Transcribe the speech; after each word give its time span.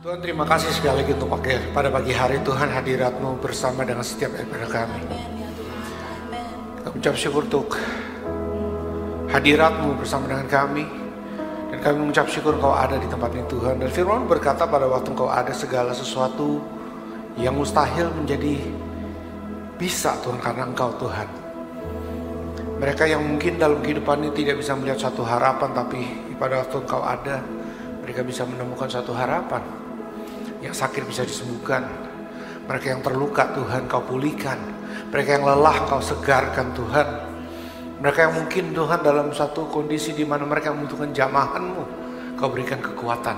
Tuhan 0.00 0.16
terima 0.16 0.48
kasih 0.48 0.72
sekali 0.72 1.04
lagi 1.04 1.12
untuk 1.12 1.28
pakai 1.28 1.76
pada 1.76 1.92
pagi 1.92 2.16
hari 2.16 2.40
Tuhan 2.40 2.72
hadiratmu 2.72 3.36
bersama 3.36 3.84
dengan 3.84 4.00
setiap 4.00 4.32
daripada 4.32 4.64
kami. 4.64 5.04
Kami 6.80 6.94
ucap 6.96 7.20
syukur 7.20 7.44
untuk 7.44 7.76
hadiratmu 9.28 10.00
bersama 10.00 10.24
dengan 10.24 10.48
kami. 10.48 10.88
Dan 11.68 11.84
kami 11.84 11.96
mengucap 12.00 12.32
syukur 12.32 12.56
kau 12.56 12.72
ada 12.72 12.96
di 12.96 13.04
tempat 13.12 13.28
ini 13.36 13.44
Tuhan. 13.44 13.76
Dan 13.76 13.92
firman 13.92 14.24
berkata 14.24 14.64
pada 14.64 14.88
waktu 14.88 15.12
kau 15.12 15.28
ada 15.28 15.52
segala 15.52 15.92
sesuatu 15.92 16.64
yang 17.36 17.52
mustahil 17.60 18.08
menjadi 18.16 18.56
bisa 19.76 20.16
Tuhan 20.24 20.40
karena 20.40 20.64
engkau 20.64 20.96
Tuhan. 20.96 21.28
Mereka 22.80 23.04
yang 23.04 23.20
mungkin 23.20 23.60
dalam 23.60 23.84
kehidupan 23.84 24.24
ini 24.24 24.32
tidak 24.32 24.64
bisa 24.64 24.72
melihat 24.80 25.12
satu 25.12 25.28
harapan 25.28 25.76
tapi 25.76 26.08
pada 26.40 26.64
waktu 26.64 26.88
engkau 26.88 27.04
ada 27.04 27.44
mereka 28.00 28.24
bisa 28.24 28.48
menemukan 28.48 28.88
satu 28.88 29.12
harapan 29.12 29.79
yang 30.60 30.76
sakit 30.76 31.08
bisa 31.08 31.24
disembuhkan. 31.24 31.88
Mereka 32.68 32.86
yang 32.92 33.02
terluka 33.02 33.50
Tuhan 33.50 33.90
kau 33.90 34.04
pulihkan. 34.04 34.58
Mereka 35.10 35.40
yang 35.40 35.44
lelah 35.48 35.90
kau 35.90 35.98
segarkan 35.98 36.70
Tuhan. 36.76 37.08
Mereka 38.00 38.18
yang 38.30 38.34
mungkin 38.38 38.64
Tuhan 38.72 39.00
dalam 39.02 39.28
satu 39.34 39.68
kondisi 39.68 40.14
di 40.14 40.22
mana 40.22 40.46
mereka 40.46 40.70
membutuhkan 40.70 41.10
jamahanmu. 41.10 41.82
Kau 42.38 42.48
berikan 42.48 42.78
kekuatan. 42.78 43.36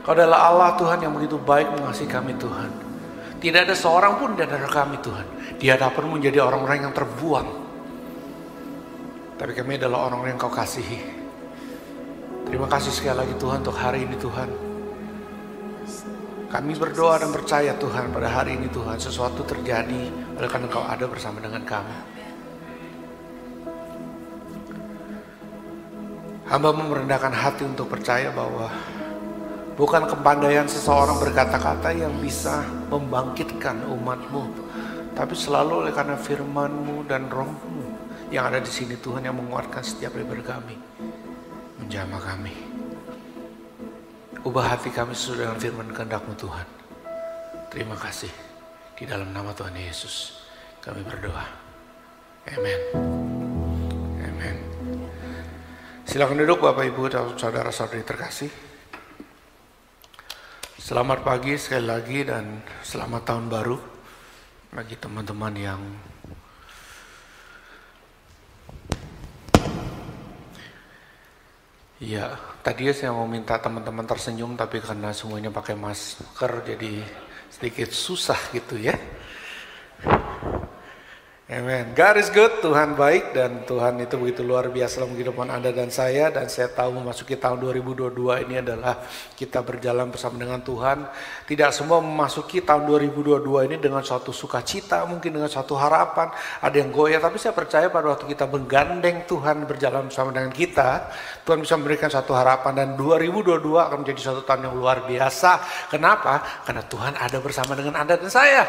Kau 0.00 0.16
adalah 0.16 0.48
Allah 0.48 0.70
Tuhan 0.80 0.98
yang 1.04 1.12
begitu 1.12 1.36
baik 1.36 1.76
mengasihi 1.76 2.08
kami 2.08 2.34
Tuhan. 2.40 2.70
Tidak 3.40 3.60
ada 3.68 3.76
seorang 3.76 4.16
pun 4.16 4.32
di 4.32 4.42
antara 4.42 4.64
kami 4.64 4.96
Tuhan. 5.04 5.26
Di 5.60 5.68
hadapanmu 5.68 6.16
menjadi 6.16 6.40
orang-orang 6.40 6.88
yang 6.88 6.94
terbuang. 6.96 7.48
Tapi 9.36 9.52
kami 9.56 9.76
adalah 9.76 10.08
orang-orang 10.08 10.36
yang 10.36 10.40
kau 10.40 10.52
kasihi. 10.52 11.00
Terima 12.48 12.66
kasih 12.66 12.92
sekali 12.92 13.28
lagi 13.28 13.34
Tuhan 13.36 13.60
untuk 13.60 13.76
hari 13.76 14.08
ini 14.08 14.16
Tuhan. 14.16 14.69
Kami 16.50 16.74
berdoa 16.74 17.14
dan 17.22 17.30
percaya 17.30 17.78
Tuhan 17.78 18.10
pada 18.10 18.26
hari 18.26 18.58
ini 18.58 18.66
Tuhan 18.74 18.98
sesuatu 18.98 19.46
terjadi 19.46 20.10
oleh 20.34 20.50
karena 20.50 20.66
Engkau 20.66 20.82
ada 20.82 21.06
bersama 21.06 21.38
dengan 21.38 21.62
kami. 21.62 21.94
Hamba 26.50 26.74
merendahkan 26.74 27.30
hati 27.30 27.62
untuk 27.62 27.86
percaya 27.86 28.34
bahwa 28.34 28.66
bukan 29.78 30.10
kepandaian 30.10 30.66
seseorang 30.66 31.22
berkata-kata 31.22 31.94
yang 31.94 32.18
bisa 32.18 32.66
membangkitkan 32.90 33.86
umatmu, 33.86 34.50
tapi 35.14 35.38
selalu 35.38 35.86
oleh 35.86 35.94
karena 35.94 36.18
firmanmu 36.18 37.06
dan 37.06 37.30
rohmu 37.30 37.94
yang 38.34 38.50
ada 38.50 38.58
di 38.58 38.66
sini 38.66 38.98
Tuhan 38.98 39.22
yang 39.22 39.38
menguatkan 39.38 39.86
setiap 39.86 40.18
daripada 40.18 40.58
kami, 40.58 40.74
menjamah 41.78 42.18
kami. 42.18 42.69
Ubah 44.40 44.72
hati 44.72 44.88
kami 44.88 45.12
sesuai 45.12 45.44
dengan 45.44 45.58
firman 45.60 45.88
kehendakmu 45.92 46.32
Tuhan. 46.32 46.64
Terima 47.68 47.92
kasih. 47.92 48.32
Di 48.96 49.04
dalam 49.04 49.36
nama 49.36 49.52
Tuhan 49.52 49.76
Yesus 49.76 50.40
kami 50.80 51.04
berdoa. 51.04 51.44
Amen. 52.48 52.80
Amen. 54.24 54.56
Silakan 56.08 56.40
duduk 56.40 56.64
Bapak 56.64 56.88
Ibu 56.88 57.12
dan 57.12 57.36
saudara-saudari 57.36 58.00
terkasih. 58.00 58.48
Selamat 60.80 61.20
pagi 61.20 61.60
sekali 61.60 61.84
lagi 61.84 62.24
dan 62.24 62.64
selamat 62.80 63.22
tahun 63.28 63.46
baru 63.52 63.76
bagi 64.72 64.96
teman-teman 64.96 65.52
yang 65.52 65.80
Ya, 72.00 72.32
tadi 72.64 72.88
saya 72.96 73.12
mau 73.12 73.28
minta 73.28 73.60
teman-teman 73.60 74.08
tersenyum 74.08 74.56
tapi 74.56 74.80
karena 74.80 75.12
semuanya 75.12 75.52
pakai 75.52 75.76
masker 75.76 76.64
jadi 76.64 77.04
sedikit 77.52 77.92
susah 77.92 78.40
gitu 78.56 78.80
ya. 78.80 78.96
Amen. 81.50 81.98
God 81.98 82.14
is 82.14 82.30
good, 82.30 82.62
Tuhan 82.62 82.94
baik 82.94 83.34
dan 83.34 83.66
Tuhan 83.66 83.98
itu 83.98 84.14
begitu 84.14 84.46
luar 84.46 84.70
biasa 84.70 85.02
dalam 85.02 85.18
kehidupan 85.18 85.50
Anda 85.50 85.74
dan 85.74 85.90
saya 85.90 86.30
dan 86.30 86.46
saya 86.46 86.70
tahu 86.70 87.02
memasuki 87.02 87.34
tahun 87.34 87.58
2022 87.58 88.46
ini 88.46 88.62
adalah 88.62 89.02
kita 89.34 89.58
berjalan 89.58 90.14
bersama 90.14 90.38
dengan 90.38 90.62
Tuhan. 90.62 91.10
Tidak 91.50 91.74
semua 91.74 91.98
memasuki 91.98 92.62
tahun 92.62 92.86
2022 92.86 93.66
ini 93.66 93.76
dengan 93.82 93.98
suatu 94.06 94.30
sukacita, 94.30 95.02
mungkin 95.10 95.42
dengan 95.42 95.50
suatu 95.50 95.74
harapan, 95.74 96.30
ada 96.62 96.76
yang 96.78 96.94
goyah, 96.94 97.18
tapi 97.18 97.42
saya 97.42 97.50
percaya 97.50 97.90
pada 97.90 98.14
waktu 98.14 98.30
kita 98.30 98.46
menggandeng 98.46 99.26
Tuhan 99.26 99.66
berjalan 99.66 100.06
bersama 100.06 100.30
dengan 100.30 100.54
kita, 100.54 101.10
Tuhan 101.42 101.66
bisa 101.66 101.74
memberikan 101.74 102.14
satu 102.14 102.30
harapan 102.30 102.78
dan 102.78 102.88
2022 102.94 103.58
akan 103.90 104.06
menjadi 104.06 104.20
suatu 104.22 104.46
tahun 104.46 104.70
yang 104.70 104.78
luar 104.78 105.02
biasa. 105.02 105.66
Kenapa? 105.90 106.62
Karena 106.62 106.86
Tuhan 106.86 107.18
ada 107.18 107.42
bersama 107.42 107.74
dengan 107.74 107.98
Anda 107.98 108.14
dan 108.14 108.30
saya. 108.30 108.62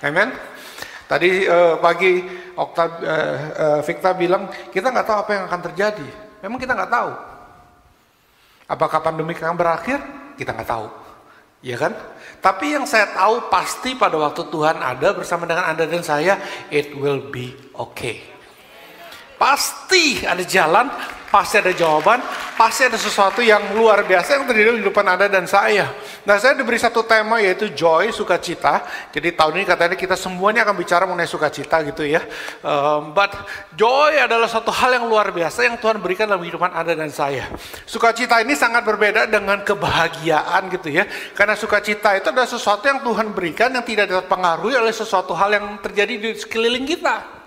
Amen. 0.00 0.32
Tadi 1.10 1.42
uh, 1.42 1.74
pagi 1.82 2.22
Okta, 2.54 2.84
uh, 2.86 2.90
uh, 3.02 3.80
Victa 3.82 4.14
bilang 4.14 4.46
kita 4.70 4.94
nggak 4.94 5.06
tahu 5.10 5.18
apa 5.26 5.30
yang 5.34 5.44
akan 5.50 5.60
terjadi. 5.66 6.08
Memang 6.46 6.62
kita 6.62 6.70
nggak 6.70 6.92
tahu. 6.94 7.10
Apakah 8.70 9.02
pandemi 9.02 9.34
akan 9.34 9.58
berakhir? 9.58 9.98
Kita 10.38 10.54
nggak 10.54 10.70
tahu. 10.70 10.86
Ya 11.66 11.74
kan? 11.74 11.98
Tapi 12.38 12.78
yang 12.78 12.86
saya 12.86 13.10
tahu 13.10 13.50
pasti 13.50 13.98
pada 13.98 14.14
waktu 14.22 14.46
Tuhan 14.54 14.78
ada 14.78 15.10
bersama 15.10 15.50
dengan 15.50 15.66
Anda 15.66 15.90
dan 15.90 16.06
saya, 16.06 16.38
it 16.70 16.94
will 16.94 17.26
be 17.34 17.58
okay. 17.74 18.22
Pasti 19.34 20.22
ada 20.22 20.46
jalan, 20.46 20.88
pasti 21.30 21.62
ada 21.62 21.70
jawaban, 21.70 22.18
pasti 22.58 22.90
ada 22.90 22.98
sesuatu 22.98 23.38
yang 23.38 23.78
luar 23.78 24.02
biasa 24.02 24.36
yang 24.36 24.44
terjadi 24.50 24.82
di 24.82 24.84
depan 24.84 25.06
Anda 25.14 25.30
dan 25.30 25.46
saya. 25.46 25.86
Nah 26.26 26.36
saya 26.42 26.58
diberi 26.58 26.76
satu 26.76 27.06
tema 27.06 27.38
yaitu 27.38 27.70
joy, 27.70 28.10
sukacita. 28.10 28.82
Jadi 29.14 29.32
tahun 29.32 29.62
ini 29.62 29.64
katanya 29.64 29.96
kita 29.96 30.18
semuanya 30.18 30.66
akan 30.66 30.74
bicara 30.74 31.06
mengenai 31.06 31.30
sukacita 31.30 31.80
gitu 31.86 32.02
ya. 32.02 32.20
Um, 32.60 33.14
but 33.14 33.30
joy 33.78 34.18
adalah 34.18 34.50
satu 34.50 34.74
hal 34.74 34.98
yang 34.98 35.06
luar 35.06 35.30
biasa 35.30 35.64
yang 35.70 35.78
Tuhan 35.78 36.02
berikan 36.02 36.26
dalam 36.26 36.42
kehidupan 36.42 36.74
Anda 36.74 36.98
dan 36.98 37.14
saya. 37.14 37.46
Sukacita 37.86 38.42
ini 38.42 38.58
sangat 38.58 38.82
berbeda 38.82 39.30
dengan 39.30 39.62
kebahagiaan 39.62 40.66
gitu 40.74 40.90
ya. 40.90 41.06
Karena 41.32 41.54
sukacita 41.54 42.18
itu 42.18 42.26
adalah 42.34 42.50
sesuatu 42.50 42.84
yang 42.90 43.00
Tuhan 43.06 43.30
berikan 43.30 43.70
yang 43.70 43.86
tidak 43.86 44.10
terpengaruhi 44.10 44.74
oleh 44.74 44.90
sesuatu 44.90 45.30
hal 45.38 45.54
yang 45.54 45.78
terjadi 45.78 46.18
di 46.18 46.30
sekeliling 46.34 46.84
kita. 46.84 47.39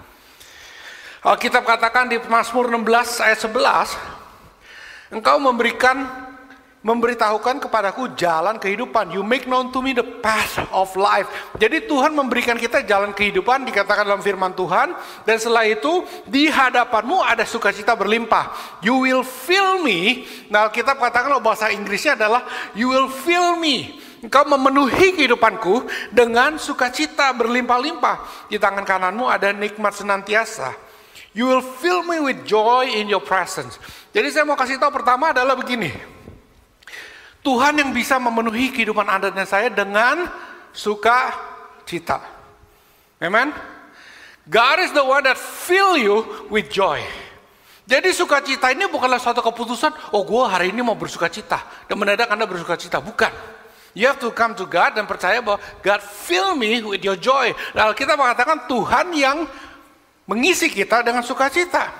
Alkitab 1.24 1.64
katakan 1.64 2.12
di 2.12 2.20
Mazmur 2.20 2.68
16 2.68 3.24
ayat 3.24 3.40
11, 3.40 5.16
Engkau 5.16 5.40
memberikan 5.40 6.04
memberitahukan 6.84 7.64
kepadaku 7.64 8.12
jalan 8.20 8.60
kehidupan. 8.60 9.16
You 9.16 9.24
make 9.24 9.48
known 9.48 9.72
to 9.72 9.80
me 9.80 9.96
the 9.96 10.04
path 10.04 10.60
of 10.76 10.92
life. 11.00 11.32
Jadi 11.56 11.88
Tuhan 11.88 12.12
memberikan 12.12 12.60
kita 12.60 12.84
jalan 12.84 13.16
kehidupan 13.16 13.64
dikatakan 13.64 14.04
dalam 14.04 14.20
firman 14.20 14.52
Tuhan 14.52 14.92
dan 15.24 15.36
setelah 15.40 15.64
itu 15.64 16.04
di 16.28 16.52
hadapanmu 16.52 17.24
ada 17.24 17.48
sukacita 17.48 17.96
berlimpah. 17.96 18.52
You 18.84 19.00
will 19.00 19.24
fill 19.24 19.80
me. 19.80 20.28
Nah, 20.52 20.68
kita 20.76 21.00
katakan 21.00 21.32
loh 21.32 21.40
bahasa 21.40 21.72
Inggrisnya 21.72 22.20
adalah 22.20 22.44
you 22.76 22.92
will 22.92 23.08
fill 23.08 23.56
me. 23.56 23.96
Engkau 24.20 24.44
memenuhi 24.44 25.16
kehidupanku 25.16 25.88
dengan 26.12 26.60
sukacita 26.60 27.32
berlimpah-limpah. 27.32 28.48
Di 28.52 28.60
tangan 28.60 28.84
kananmu 28.84 29.32
ada 29.32 29.56
nikmat 29.56 29.96
senantiasa. 29.96 30.92
You 31.34 31.50
will 31.50 31.66
fill 31.66 32.06
me 32.06 32.22
with 32.22 32.46
joy 32.46 32.94
in 32.94 33.10
your 33.10 33.22
presence. 33.22 33.82
Jadi 34.14 34.30
saya 34.30 34.46
mau 34.46 34.54
kasih 34.54 34.78
tahu 34.78 34.94
pertama 34.94 35.34
adalah 35.34 35.58
begini. 35.58 35.90
Tuhan 37.42 37.76
yang 37.76 37.92
bisa 37.92 38.22
memenuhi 38.22 38.72
kehidupan 38.72 39.04
Anda 39.10 39.34
dan 39.34 39.44
saya 39.50 39.68
dengan 39.74 40.30
sukacita. 40.72 42.22
Amen. 43.18 43.50
God 44.48 44.78
is 44.86 44.94
the 44.94 45.04
one 45.04 45.26
that 45.26 45.36
fill 45.36 45.98
you 45.98 46.48
with 46.54 46.70
joy. 46.70 47.02
Jadi 47.84 48.16
sukacita 48.16 48.72
ini 48.72 48.88
bukanlah 48.88 49.20
suatu 49.20 49.44
keputusan, 49.44 50.16
oh 50.16 50.24
gue 50.24 50.44
hari 50.48 50.72
ini 50.72 50.80
mau 50.80 50.96
bersukacita. 50.96 51.90
Dan 51.90 52.00
mendadak 52.00 52.32
Anda 52.32 52.48
bersukacita. 52.48 53.04
Bukan. 53.04 53.32
You 53.94 54.10
have 54.10 54.18
to 54.26 54.34
come 54.34 54.58
to 54.58 54.66
God 54.66 54.98
dan 54.98 55.06
percaya 55.06 55.38
bahwa 55.38 55.62
God 55.86 56.02
fill 56.02 56.58
me 56.58 56.82
with 56.82 57.06
your 57.06 57.14
joy. 57.14 57.54
Lalu 57.78 57.94
kita 57.94 58.18
mengatakan 58.18 58.66
Tuhan 58.66 59.14
yang 59.14 59.46
mengisi 60.28 60.72
kita 60.72 61.04
dengan 61.04 61.24
sukacita. 61.24 61.92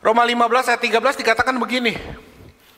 Roma 0.00 0.24
15 0.24 0.72
ayat 0.72 0.80
13 0.80 1.20
dikatakan 1.20 1.56
begini. 1.60 1.94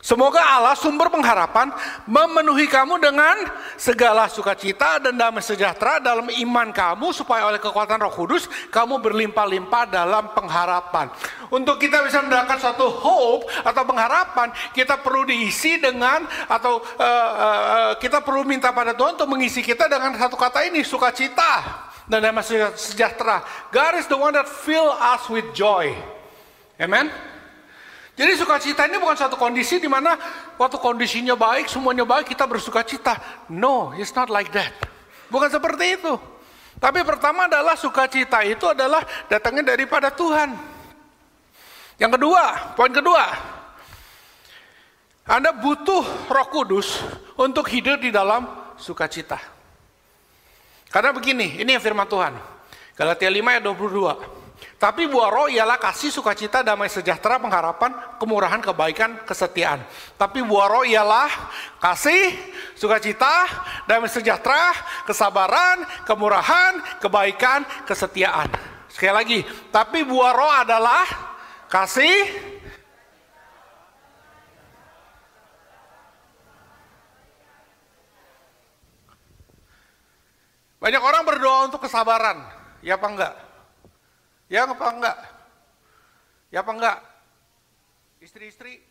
Semoga 0.02 0.43
Allah 0.43 0.75
sumber 0.75 1.14
pengharapan 1.14 1.70
memenuhi 2.10 2.66
kamu 2.66 2.99
dengan 2.99 3.38
segala 3.78 4.26
sukacita 4.26 4.99
dan 4.99 5.14
damai 5.14 5.46
sejahtera 5.46 6.02
dalam 6.02 6.26
iman 6.26 6.75
kamu 6.75 7.14
supaya 7.14 7.46
oleh 7.46 7.62
kekuatan 7.62 8.02
Roh 8.02 8.10
Kudus 8.10 8.50
kamu 8.75 8.99
berlimpah-limpah 8.99 9.87
dalam 9.87 10.34
pengharapan. 10.34 11.06
Untuk 11.54 11.78
kita 11.78 12.02
bisa 12.02 12.19
mendapatkan 12.19 12.58
suatu 12.58 12.90
hope 12.90 13.46
atau 13.62 13.87
pengharapan, 13.87 14.50
kita 14.75 14.99
perlu 14.99 15.22
diisi 15.22 15.78
dengan 15.78 16.26
atau 16.50 16.82
uh, 16.82 17.31
uh, 17.38 17.90
kita 18.02 18.26
perlu 18.26 18.43
minta 18.43 18.75
pada 18.75 18.99
Tuhan 18.99 19.14
untuk 19.14 19.31
mengisi 19.31 19.62
kita 19.62 19.87
dengan 19.87 20.19
satu 20.19 20.34
kata 20.34 20.66
ini 20.66 20.82
sukacita 20.82 21.91
dan 22.12 22.20
damai 22.20 22.44
sejahtera. 22.76 23.41
God 23.73 23.97
is 23.97 24.05
the 24.05 24.19
one 24.20 24.37
that 24.37 24.44
fill 24.44 24.93
us 24.93 25.25
with 25.32 25.49
joy. 25.56 25.97
Amen. 26.76 27.09
Jadi 28.12 28.37
sukacita 28.37 28.85
ini 28.85 29.00
bukan 29.00 29.17
suatu 29.17 29.41
kondisi 29.41 29.81
di 29.81 29.88
mana 29.88 30.20
waktu 30.61 30.76
kondisinya 30.76 31.32
baik, 31.32 31.73
semuanya 31.73 32.05
baik, 32.05 32.29
kita 32.29 32.44
bersukacita. 32.44 33.17
No, 33.49 33.97
it's 33.97 34.12
not 34.12 34.29
like 34.29 34.53
that. 34.53 34.76
Bukan 35.32 35.49
seperti 35.49 35.97
itu. 35.97 36.20
Tapi 36.76 37.00
pertama 37.00 37.49
adalah 37.49 37.73
sukacita 37.73 38.44
itu 38.44 38.69
adalah 38.69 39.00
datangnya 39.32 39.73
daripada 39.73 40.12
Tuhan. 40.12 40.53
Yang 41.97 42.20
kedua, 42.20 42.76
poin 42.76 42.93
kedua, 42.93 43.25
Anda 45.25 45.56
butuh 45.56 46.29
Roh 46.29 46.49
Kudus 46.53 47.00
untuk 47.41 47.64
hidup 47.73 48.05
di 48.05 48.12
dalam 48.12 48.44
sukacita. 48.76 49.62
Karena 50.92 51.08
begini, 51.16 51.56
ini 51.56 51.72
yang 51.72 51.80
firman 51.80 52.04
Tuhan. 52.04 52.36
Galatia 52.92 53.32
5 53.32 53.40
ayat 53.48 53.64
22. 53.64 54.42
Tapi 54.76 55.06
buah 55.08 55.30
roh 55.30 55.48
ialah 55.48 55.78
kasih, 55.78 56.10
sukacita, 56.10 56.60
damai 56.60 56.90
sejahtera, 56.90 57.38
pengharapan, 57.38 57.94
kemurahan, 58.18 58.60
kebaikan, 58.60 59.24
kesetiaan. 59.24 59.80
Tapi 60.20 60.42
buah 60.42 60.66
roh 60.68 60.84
ialah 60.84 61.30
kasih, 61.78 62.34
sukacita, 62.76 63.46
damai 63.86 64.10
sejahtera, 64.10 64.74
kesabaran, 65.06 65.86
kemurahan, 66.04 66.82
kebaikan, 66.98 67.62
kesetiaan. 67.86 68.50
Sekali 68.90 69.14
lagi, 69.14 69.38
tapi 69.72 70.04
buah 70.04 70.32
roh 70.34 70.52
adalah 70.52 71.06
kasih, 71.72 72.28
Banyak 80.82 80.99
orang 80.99 81.23
berdoa 81.23 81.70
untuk 81.70 81.87
kesabaran, 81.87 82.43
ya 82.82 82.99
apa 82.99 83.06
enggak? 83.06 83.38
Ya 84.50 84.67
apa 84.67 84.87
enggak? 84.90 85.14
Ya 86.50 86.58
apa 86.67 86.75
enggak? 86.75 86.99
Istri-istri. 88.19 88.82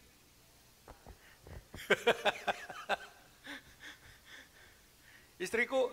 Istriku. 5.43 5.91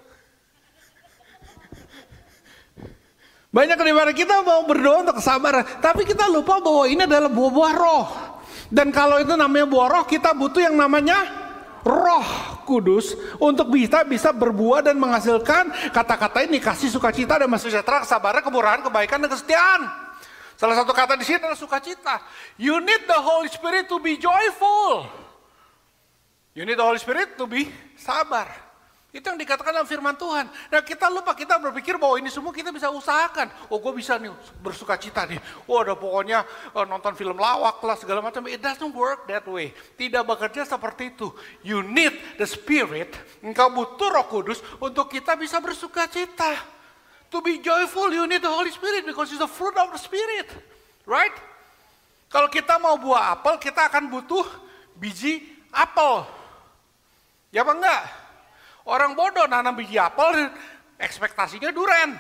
Banyak 3.51 3.75
daripada 3.75 4.15
kita 4.15 4.47
mau 4.47 4.63
berdoa 4.71 5.03
untuk 5.03 5.19
kesabaran, 5.19 5.67
tapi 5.83 6.07
kita 6.07 6.31
lupa 6.31 6.63
bahwa 6.63 6.87
ini 6.87 7.11
adalah 7.11 7.27
buah-buah 7.27 7.75
roh. 7.75 8.07
Dan 8.71 8.95
kalau 8.95 9.19
itu 9.19 9.35
namanya 9.35 9.67
buah 9.67 9.89
roh, 9.91 10.05
kita 10.07 10.31
butuh 10.31 10.63
yang 10.63 10.79
namanya 10.79 11.27
roh 11.83 12.58
kudus 12.69 13.17
untuk 13.41 13.73
bisa 13.73 14.05
bisa 14.05 14.29
berbuah 14.37 14.85
dan 14.85 15.01
menghasilkan 15.01 15.73
kata-kata 15.89 16.45
ini 16.45 16.61
kasih 16.61 16.93
sukacita 16.93 17.41
dan 17.41 17.49
sejahtera, 17.57 18.05
kesabaran, 18.05 18.45
kemurahan, 18.45 18.85
kebaikan 18.85 19.25
dan 19.25 19.33
kesetiaan. 19.33 19.89
Salah 20.61 20.77
satu 20.77 20.93
kata 20.93 21.17
di 21.17 21.25
sini 21.25 21.41
adalah 21.41 21.57
sukacita. 21.57 22.21
You 22.61 22.77
need 22.85 23.09
the 23.09 23.17
Holy 23.17 23.49
Spirit 23.49 23.89
to 23.89 23.97
be 23.97 24.21
joyful. 24.21 25.09
You 26.53 26.69
need 26.69 26.77
the 26.77 26.85
Holy 26.85 27.01
Spirit 27.01 27.41
to 27.41 27.49
be 27.49 27.73
sabar. 27.97 28.68
Itu 29.09 29.25
yang 29.25 29.41
dikatakan 29.41 29.73
dalam 29.73 29.89
firman 29.89 30.13
Tuhan. 30.21 30.53
Nah 30.53 30.85
kita 30.85 31.09
lupa, 31.09 31.33
kita 31.33 31.57
berpikir 31.57 31.97
bahwa 31.97 32.21
ini 32.21 32.29
semua 32.29 32.53
kita 32.53 32.69
bisa 32.69 32.93
usahakan. 32.93 33.49
Oh 33.73 33.81
gue 33.81 33.97
bisa 33.97 34.21
nih 34.21 34.29
bersuka 34.61 35.01
cita 35.01 35.25
nih. 35.25 35.41
Oh 35.65 35.81
ada 35.81 35.97
pokoknya 35.97 36.45
oh, 36.77 36.85
nonton 36.85 37.17
film 37.17 37.41
lawak 37.41 37.81
lah 37.81 37.97
segala 37.97 38.21
macam. 38.21 38.45
It 38.53 38.61
doesn't 38.61 38.93
work 38.93 39.25
that 39.25 39.49
way. 39.49 39.73
Tidak 39.97 40.21
bekerja 40.29 40.69
seperti 40.69 41.17
itu. 41.17 41.33
You 41.65 41.81
need 41.81 42.13
the 42.37 42.45
spirit. 42.45 43.17
Engkau 43.41 43.73
butuh 43.73 44.13
roh 44.13 44.29
kudus 44.29 44.61
untuk 44.77 45.09
kita 45.09 45.41
bisa 45.41 45.57
bersuka 45.57 46.05
cita. 46.05 46.77
To 47.33 47.41
be 47.41 47.65
joyful 47.65 48.13
you 48.13 48.29
need 48.29 48.45
the 48.45 48.53
Holy 48.53 48.69
Spirit 48.69 49.09
because 49.09 49.33
it's 49.33 49.41
the 49.41 49.49
fruit 49.49 49.77
of 49.81 49.89
the 49.89 50.01
Spirit. 50.01 50.53
Right? 51.09 51.33
Kalau 52.29 52.53
kita 52.53 52.77
mau 52.77 53.01
buah 53.01 53.41
apel 53.41 53.57
kita 53.57 53.89
akan 53.89 54.13
butuh 54.13 54.45
biji 55.01 55.49
apel. 55.73 56.29
Ya 57.49 57.65
apa 57.65 57.73
enggak? 57.73 58.28
Orang 58.89 59.13
bodoh 59.13 59.45
nanam 59.45 59.77
biji 59.77 60.01
apel, 60.01 60.49
ekspektasinya 60.97 61.69
duren. 61.69 62.17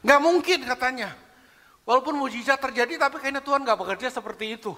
Nggak 0.00 0.20
mungkin 0.24 0.64
katanya. 0.64 1.12
Walaupun 1.84 2.16
mujizat 2.16 2.56
terjadi, 2.58 2.96
tapi 2.96 3.20
kayaknya 3.20 3.44
Tuhan 3.44 3.60
nggak 3.62 3.76
bekerja 3.76 4.08
seperti 4.08 4.56
itu. 4.56 4.72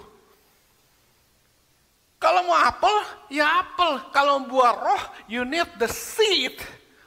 Kalau 2.19 2.43
mau 2.43 2.59
apel, 2.59 2.91
ya 3.31 3.63
apel. 3.63 4.11
Kalau 4.11 4.43
buah 4.43 4.75
roh, 4.75 5.03
you 5.31 5.47
need 5.47 5.65
the 5.79 5.87
seed 5.87 6.59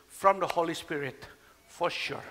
from 0.09 0.41
the 0.41 0.49
Holy 0.49 0.73
Spirit. 0.73 1.21
For 1.69 1.93
sure. 1.93 2.25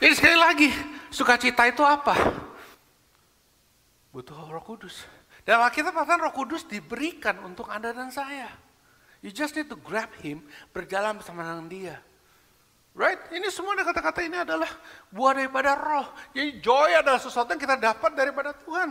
Jadi 0.00 0.14
sekali 0.16 0.38
lagi, 0.40 0.68
sukacita 1.12 1.68
itu 1.68 1.84
apa? 1.84 2.16
Butuh 4.10 4.34
roh 4.50 4.64
kudus. 4.66 5.06
Dan 5.46 5.62
Alkitab 5.62 5.94
katakan 5.94 6.20
roh 6.26 6.34
kudus 6.34 6.66
diberikan 6.66 7.38
untuk 7.46 7.70
Anda 7.70 7.94
dan 7.94 8.10
saya. 8.10 8.50
You 9.22 9.30
just 9.30 9.54
need 9.54 9.68
to 9.68 9.76
grab 9.76 10.10
him, 10.24 10.42
berjalan 10.72 11.20
bersama 11.20 11.44
dengan 11.44 11.66
dia. 11.68 11.96
Right? 12.90 13.20
Ini 13.30 13.46
semua 13.54 13.78
kata-kata 13.78 14.18
ini 14.26 14.42
adalah 14.42 14.68
buah 15.14 15.38
daripada 15.38 15.78
roh. 15.78 16.10
Jadi 16.34 16.58
joy 16.58 16.90
adalah 16.98 17.22
sesuatu 17.22 17.54
yang 17.54 17.62
kita 17.62 17.78
dapat 17.78 18.12
daripada 18.18 18.50
Tuhan. 18.50 18.90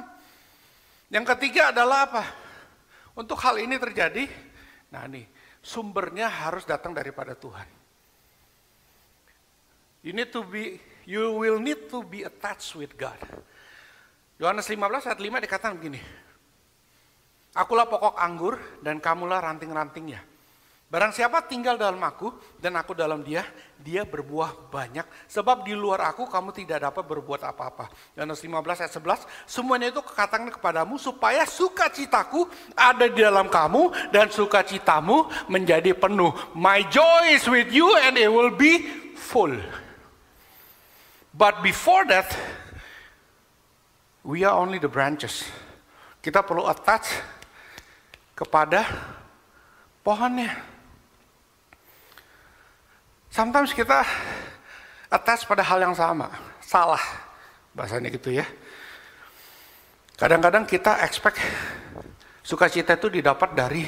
Yang 1.11 1.25
ketiga 1.35 1.75
adalah 1.75 2.07
apa? 2.07 2.23
Untuk 3.17 3.35
hal 3.43 3.59
ini 3.59 3.75
terjadi, 3.75 4.29
nah 4.87 5.03
nih, 5.03 5.27
sumbernya 5.59 6.31
harus 6.31 6.63
datang 6.63 6.95
daripada 6.95 7.35
Tuhan. 7.35 7.67
You 9.99 10.15
need 10.15 10.31
to 10.31 10.47
be, 10.47 10.79
you 11.03 11.35
will 11.35 11.59
need 11.59 11.91
to 11.91 11.99
be 12.07 12.23
attached 12.23 12.79
with 12.79 12.95
God. 12.95 13.19
Yohanes 14.39 14.71
15 14.71 15.11
ayat 15.11 15.19
5 15.19 15.45
dikatakan 15.45 15.75
begini. 15.75 15.99
Akulah 17.51 17.91
pokok 17.91 18.15
anggur 18.15 18.55
dan 18.79 19.03
kamulah 19.03 19.43
ranting-rantingnya. 19.43 20.23
Barang 20.89 21.13
siapa 21.13 21.45
tinggal 21.45 21.77
dalam 21.77 22.01
aku 22.01 22.33
dan 22.57 22.73
aku 22.73 22.97
dalam 22.97 23.21
dia, 23.21 23.45
dia 23.77 24.01
berbuah 24.09 24.73
banyak. 24.73 25.05
Sebab 25.29 25.61
di 25.61 25.77
luar 25.77 26.01
aku 26.01 26.25
kamu 26.25 26.49
tidak 26.49 26.89
dapat 26.89 27.05
berbuat 27.05 27.45
apa-apa. 27.45 27.93
Yohanes 28.17 28.41
15 28.41 28.81
ayat 28.81 28.93
11, 28.97 29.21
semuanya 29.45 29.93
itu 29.93 30.01
kekatakan 30.01 30.49
kepadamu 30.49 30.97
supaya 30.97 31.45
sukacitaku 31.45 32.49
ada 32.73 33.05
di 33.05 33.21
dalam 33.21 33.53
kamu 33.53 34.09
dan 34.09 34.33
sukacitamu 34.33 35.29
menjadi 35.45 35.93
penuh. 35.93 36.33
My 36.57 36.81
joy 36.89 37.37
is 37.37 37.45
with 37.45 37.69
you 37.69 37.85
and 38.01 38.17
it 38.17 38.31
will 38.31 38.55
be 38.55 38.89
full. 39.13 39.53
But 41.37 41.61
before 41.61 42.09
that, 42.09 42.33
We 44.29 44.45
are 44.45 44.53
only 44.53 44.77
the 44.77 44.85
branches. 44.85 45.41
Kita 46.21 46.45
perlu 46.45 46.69
attach 46.69 47.17
kepada 48.37 48.85
pohonnya. 50.05 50.53
Sometimes 53.33 53.73
kita 53.73 54.05
attach 55.09 55.49
pada 55.49 55.65
hal 55.65 55.81
yang 55.81 55.97
sama, 55.97 56.29
salah 56.61 57.01
bahasanya 57.73 58.13
gitu 58.13 58.29
ya. 58.29 58.45
Kadang-kadang 60.13 60.69
kita 60.69 61.01
expect 61.01 61.41
sukacita 62.45 63.01
itu 63.01 63.09
didapat 63.09 63.57
dari, 63.57 63.81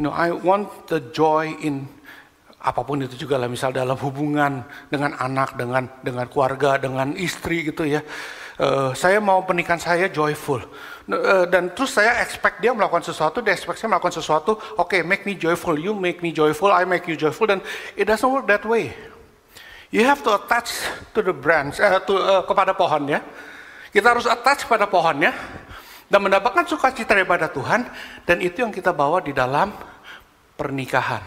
you 0.00 0.08
know, 0.08 0.16
I 0.16 0.32
want 0.32 0.88
the 0.88 1.12
joy 1.12 1.52
in 1.60 1.84
apa 2.56 2.80
pun 2.88 3.04
itu 3.04 3.20
juga 3.20 3.36
lah, 3.36 3.52
misal 3.52 3.76
dalam 3.76 4.00
hubungan 4.00 4.64
dengan 4.88 5.12
anak, 5.12 5.60
dengan 5.60 5.84
dengan 6.00 6.24
keluarga, 6.24 6.80
dengan 6.80 7.12
istri 7.20 7.68
gitu 7.68 7.84
ya 7.84 8.00
uh, 8.58 8.90
saya 8.92 9.22
mau 9.22 9.42
pernikahan 9.46 9.80
saya 9.80 10.06
joyful. 10.10 10.60
Uh, 11.08 11.48
dan 11.48 11.72
terus 11.72 11.96
saya 11.96 12.20
expect 12.20 12.60
dia 12.60 12.74
melakukan 12.74 13.00
sesuatu, 13.00 13.40
dia 13.40 13.54
expect 13.54 13.80
saya 13.80 13.88
melakukan 13.88 14.12
sesuatu, 14.12 14.58
oke 14.76 14.90
okay, 14.90 15.00
make 15.00 15.24
me 15.24 15.38
joyful, 15.38 15.78
you 15.78 15.96
make 15.96 16.20
me 16.20 16.34
joyful, 16.34 16.68
I 16.68 16.84
make 16.84 17.08
you 17.08 17.16
joyful, 17.16 17.48
dan 17.48 17.64
it 17.96 18.04
doesn't 18.04 18.28
work 18.28 18.44
that 18.50 18.66
way. 18.66 18.92
You 19.88 20.04
have 20.04 20.20
to 20.28 20.36
attach 20.36 20.84
to 21.16 21.24
the 21.24 21.32
branch, 21.32 21.80
uh, 21.80 22.02
to, 22.04 22.14
uh, 22.20 22.42
kepada 22.44 22.76
pohonnya. 22.76 23.24
Kita 23.88 24.12
harus 24.12 24.28
attach 24.28 24.68
pada 24.68 24.84
pohonnya 24.84 25.32
dan 26.12 26.20
mendapatkan 26.20 26.68
sukacita 26.68 27.16
daripada 27.16 27.48
Tuhan 27.48 27.88
dan 28.28 28.36
itu 28.44 28.60
yang 28.60 28.68
kita 28.68 28.92
bawa 28.92 29.24
di 29.24 29.32
dalam 29.32 29.72
pernikahan. 30.60 31.24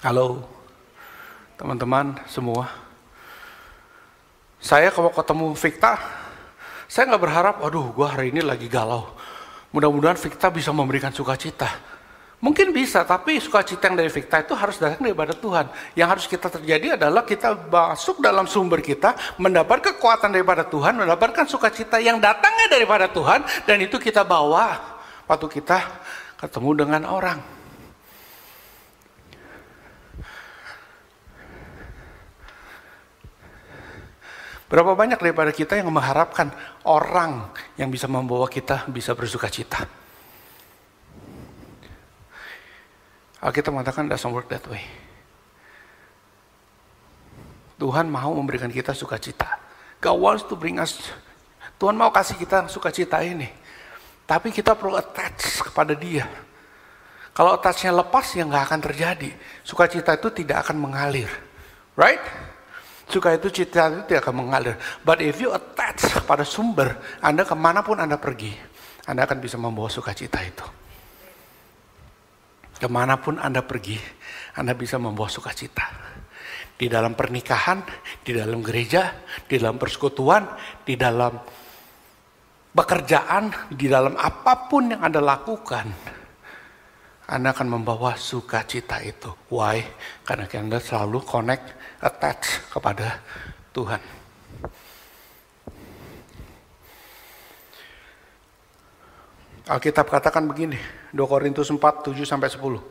Halo 0.00 0.42
teman-teman 1.60 2.16
semua. 2.26 2.91
Saya 4.62 4.94
kalau 4.94 5.10
ketemu 5.10 5.58
Victa, 5.58 5.98
saya 6.86 7.10
nggak 7.10 7.22
berharap, 7.26 7.56
aduh 7.66 7.90
gue 7.90 8.06
hari 8.06 8.30
ini 8.30 8.46
lagi 8.46 8.70
galau. 8.70 9.10
Mudah-mudahan 9.74 10.14
Victa 10.14 10.54
bisa 10.54 10.70
memberikan 10.70 11.10
sukacita. 11.10 11.66
Mungkin 12.38 12.70
bisa, 12.70 13.02
tapi 13.02 13.42
sukacita 13.42 13.90
yang 13.90 13.98
dari 13.98 14.10
Victa 14.10 14.38
itu 14.38 14.54
harus 14.54 14.78
datang 14.78 15.02
daripada 15.02 15.34
Tuhan. 15.34 15.66
Yang 15.98 16.08
harus 16.14 16.26
kita 16.30 16.46
terjadi 16.46 16.94
adalah 16.94 17.26
kita 17.26 17.58
masuk 17.58 18.22
dalam 18.22 18.46
sumber 18.46 18.78
kita, 18.78 19.18
mendapat 19.34 19.82
kekuatan 19.82 20.30
daripada 20.30 20.62
Tuhan, 20.62 20.94
mendapatkan 20.94 21.46
sukacita 21.50 21.98
yang 21.98 22.22
datangnya 22.22 22.70
daripada 22.70 23.10
Tuhan, 23.10 23.42
dan 23.66 23.82
itu 23.82 23.98
kita 23.98 24.22
bawa 24.22 24.78
waktu 25.26 25.46
kita 25.58 25.82
ketemu 26.38 26.86
dengan 26.86 27.02
orang. 27.10 27.61
Berapa 34.72 34.96
banyak 34.96 35.20
daripada 35.20 35.52
kita 35.52 35.76
yang 35.76 35.92
mengharapkan 35.92 36.48
orang 36.88 37.52
yang 37.76 37.92
bisa 37.92 38.08
membawa 38.08 38.48
kita 38.48 38.88
bisa 38.88 39.12
bersuka 39.12 39.52
cita. 39.52 39.84
Alkitab 43.44 43.68
mengatakan 43.76 44.08
doesn't 44.08 44.32
work 44.32 44.48
that 44.48 44.64
way. 44.72 44.80
Tuhan 47.76 48.08
mau 48.08 48.32
memberikan 48.32 48.72
kita 48.72 48.96
sukacita. 48.96 49.60
God 50.00 50.16
wants 50.16 50.48
to 50.48 50.56
bring 50.56 50.80
us. 50.80 51.04
Tuhan 51.76 51.92
mau 51.92 52.08
kasih 52.08 52.40
kita 52.40 52.64
sukacita 52.72 53.20
ini. 53.20 53.52
Tapi 54.24 54.48
kita 54.56 54.72
perlu 54.72 54.96
attach 54.96 55.68
kepada 55.68 55.92
dia. 55.92 56.24
Kalau 57.36 57.60
attachnya 57.60 57.92
lepas 57.92 58.24
ya 58.32 58.48
nggak 58.48 58.72
akan 58.72 58.80
terjadi. 58.80 59.36
Sukacita 59.68 60.16
itu 60.16 60.32
tidak 60.32 60.64
akan 60.64 60.80
mengalir. 60.80 61.28
Right? 61.92 62.24
Suka 63.10 63.34
itu 63.34 63.50
cita 63.50 63.90
itu 63.90 64.00
tidak 64.08 64.28
akan 64.28 64.46
mengalir. 64.46 64.78
But 65.02 65.20
if 65.20 65.42
you 65.42 65.50
attach 65.50 66.06
pada 66.24 66.46
sumber, 66.46 66.96
Anda 67.18 67.42
ke 67.42 67.54
mana 67.56 67.82
pun 67.82 67.98
Anda 67.98 68.16
pergi, 68.16 68.54
Anda 69.04 69.26
akan 69.26 69.38
bisa 69.42 69.58
membawa 69.58 69.90
sukacita 69.90 70.38
itu. 70.40 70.66
Ke 72.78 72.86
mana 72.86 73.18
pun 73.18 73.38
Anda 73.38 73.62
pergi, 73.62 73.98
Anda 74.58 74.74
bisa 74.74 74.98
membawa 74.98 75.30
sukacita. 75.30 75.86
Di 76.78 76.90
dalam 76.90 77.14
pernikahan, 77.14 77.84
di 78.26 78.34
dalam 78.34 78.58
gereja, 78.58 79.12
di 79.46 79.54
dalam 79.60 79.78
persekutuan, 79.78 80.48
di 80.82 80.98
dalam 80.98 81.36
pekerjaan, 82.72 83.70
di 83.70 83.86
dalam 83.86 84.16
apa 84.18 84.66
pun 84.66 84.90
yang 84.90 85.02
Anda 85.04 85.20
lakukan, 85.20 85.86
Anda 87.32 87.56
akan 87.56 87.80
membawa 87.80 88.12
sukacita 88.20 89.00
itu. 89.00 89.32
Why? 89.48 89.80
Karena 90.20 90.44
Anda 90.52 90.76
selalu 90.76 91.24
connect 91.24 91.64
attach 92.04 92.68
kepada 92.68 93.24
Tuhan. 93.72 94.02
Alkitab 99.62 100.12
katakan 100.12 100.44
begini, 100.44 100.76
2 101.16 101.22
Korintus 101.24 101.72
4, 101.72 101.80
7 101.80 102.28
sampai 102.28 102.52
10. 102.52 102.82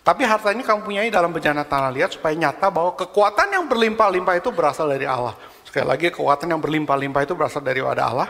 Tapi 0.00 0.22
harta 0.24 0.54
ini 0.54 0.62
kamu 0.62 0.80
punyai 0.86 1.08
dalam 1.10 1.34
bencana 1.34 1.66
tanah 1.66 1.90
liat 1.90 2.14
supaya 2.14 2.32
nyata 2.32 2.70
bahwa 2.70 2.94
kekuatan 2.94 3.52
yang 3.52 3.64
berlimpah-limpah 3.66 4.38
itu 4.38 4.48
berasal 4.54 4.86
dari 4.86 5.04
Allah. 5.04 5.34
Sekali 5.66 5.86
lagi 5.90 6.08
kekuatan 6.14 6.46
yang 6.46 6.60
berlimpah-limpah 6.62 7.26
itu 7.26 7.34
berasal 7.34 7.60
dari 7.60 7.82
wadah 7.82 8.06
Allah, 8.06 8.28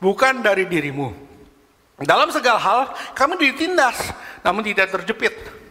bukan 0.00 0.40
dari 0.40 0.64
dirimu. 0.64 1.12
Dalam 2.02 2.32
segala 2.34 2.58
hal 2.58 2.80
kami 3.14 3.38
ditindas, 3.38 4.10
namun 4.42 4.62
tidak 4.66 4.90
terjepit. 4.90 5.62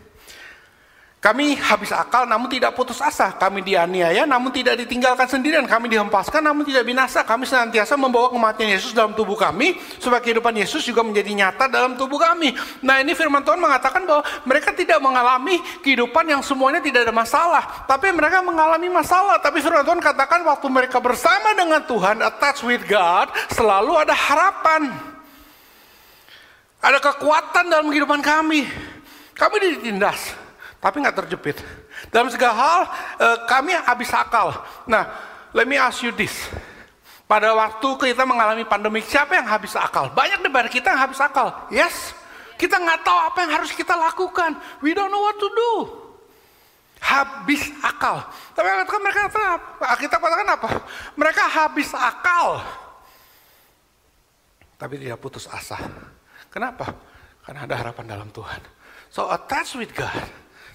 Kami 1.22 1.54
habis 1.54 1.94
akal 1.94 2.26
namun 2.26 2.50
tidak 2.50 2.74
putus 2.74 2.98
asa. 2.98 3.30
Kami 3.38 3.62
dianiaya 3.62 4.26
namun 4.26 4.50
tidak 4.50 4.74
ditinggalkan 4.82 5.30
sendirian. 5.30 5.70
Kami 5.70 5.86
dihempaskan 5.86 6.42
namun 6.42 6.66
tidak 6.66 6.82
binasa. 6.82 7.22
Kami 7.22 7.46
senantiasa 7.46 7.94
membawa 7.94 8.34
kematian 8.34 8.74
Yesus 8.74 8.90
dalam 8.90 9.14
tubuh 9.14 9.38
kami. 9.38 9.78
Supaya 10.02 10.18
kehidupan 10.18 10.50
Yesus 10.58 10.82
juga 10.82 11.06
menjadi 11.06 11.30
nyata 11.30 11.70
dalam 11.70 11.94
tubuh 11.94 12.18
kami. 12.18 12.58
Nah 12.82 13.06
ini 13.06 13.14
firman 13.14 13.46
Tuhan 13.46 13.62
mengatakan 13.62 14.02
bahwa 14.02 14.26
mereka 14.50 14.74
tidak 14.74 14.98
mengalami 14.98 15.62
kehidupan 15.86 16.26
yang 16.26 16.42
semuanya 16.42 16.82
tidak 16.82 17.06
ada 17.06 17.14
masalah. 17.14 17.86
Tapi 17.86 18.10
mereka 18.10 18.42
mengalami 18.42 18.90
masalah. 18.90 19.38
Tapi 19.38 19.62
firman 19.62 19.86
Tuhan 19.86 20.02
katakan 20.02 20.42
waktu 20.42 20.74
mereka 20.74 20.98
bersama 20.98 21.54
dengan 21.54 21.86
Tuhan, 21.86 22.18
attached 22.18 22.66
with 22.66 22.82
God, 22.90 23.30
selalu 23.54 23.94
ada 23.94 24.18
harapan. 24.18 25.11
Ada 26.82 26.98
kekuatan 26.98 27.70
dalam 27.70 27.88
kehidupan 27.94 28.20
kami. 28.26 28.66
Kami 29.38 29.56
ditindas 29.62 30.42
tapi 30.82 30.98
nggak 31.00 31.16
terjepit. 31.24 31.62
Dalam 32.10 32.28
segala 32.34 32.58
hal 32.58 32.82
eh, 33.22 33.38
kami 33.46 33.78
habis 33.78 34.10
akal. 34.10 34.66
Nah, 34.90 35.06
let 35.54 35.70
me 35.70 35.78
ask 35.78 36.02
you 36.02 36.10
this. 36.12 36.34
Pada 37.30 37.54
waktu 37.56 38.12
kita 38.12 38.28
mengalami 38.28 38.68
pandemi, 38.68 39.00
siapa 39.00 39.40
yang 39.40 39.48
habis 39.48 39.72
akal? 39.78 40.12
Banyak 40.12 40.44
dari 40.44 40.68
kita 40.68 40.92
yang 40.92 41.00
habis 41.08 41.22
akal. 41.22 41.70
Yes, 41.72 42.12
kita 42.60 42.76
nggak 42.76 43.08
tahu 43.08 43.20
apa 43.32 43.38
yang 43.48 43.52
harus 43.62 43.72
kita 43.72 43.96
lakukan. 43.96 44.58
We 44.84 44.92
don't 44.92 45.08
know 45.08 45.24
what 45.24 45.40
to 45.40 45.48
do. 45.48 45.72
Habis 47.00 47.72
akal. 47.80 48.28
Tapi 48.52 48.68
katakan 48.68 49.00
mereka 49.00 49.22
kita 49.96 50.16
katakan 50.20 50.50
apa? 50.60 50.70
Mereka 51.16 51.44
habis 51.48 51.90
akal. 51.96 52.60
Tapi 54.76 55.00
tidak 55.00 55.22
putus 55.24 55.48
asa. 55.48 55.80
Kenapa? 56.52 56.92
Karena 57.48 57.64
ada 57.64 57.76
harapan 57.80 58.06
dalam 58.20 58.30
Tuhan. 58.30 58.62
So 59.08 59.32
attach 59.32 59.80
with 59.80 59.96
God 59.96 60.28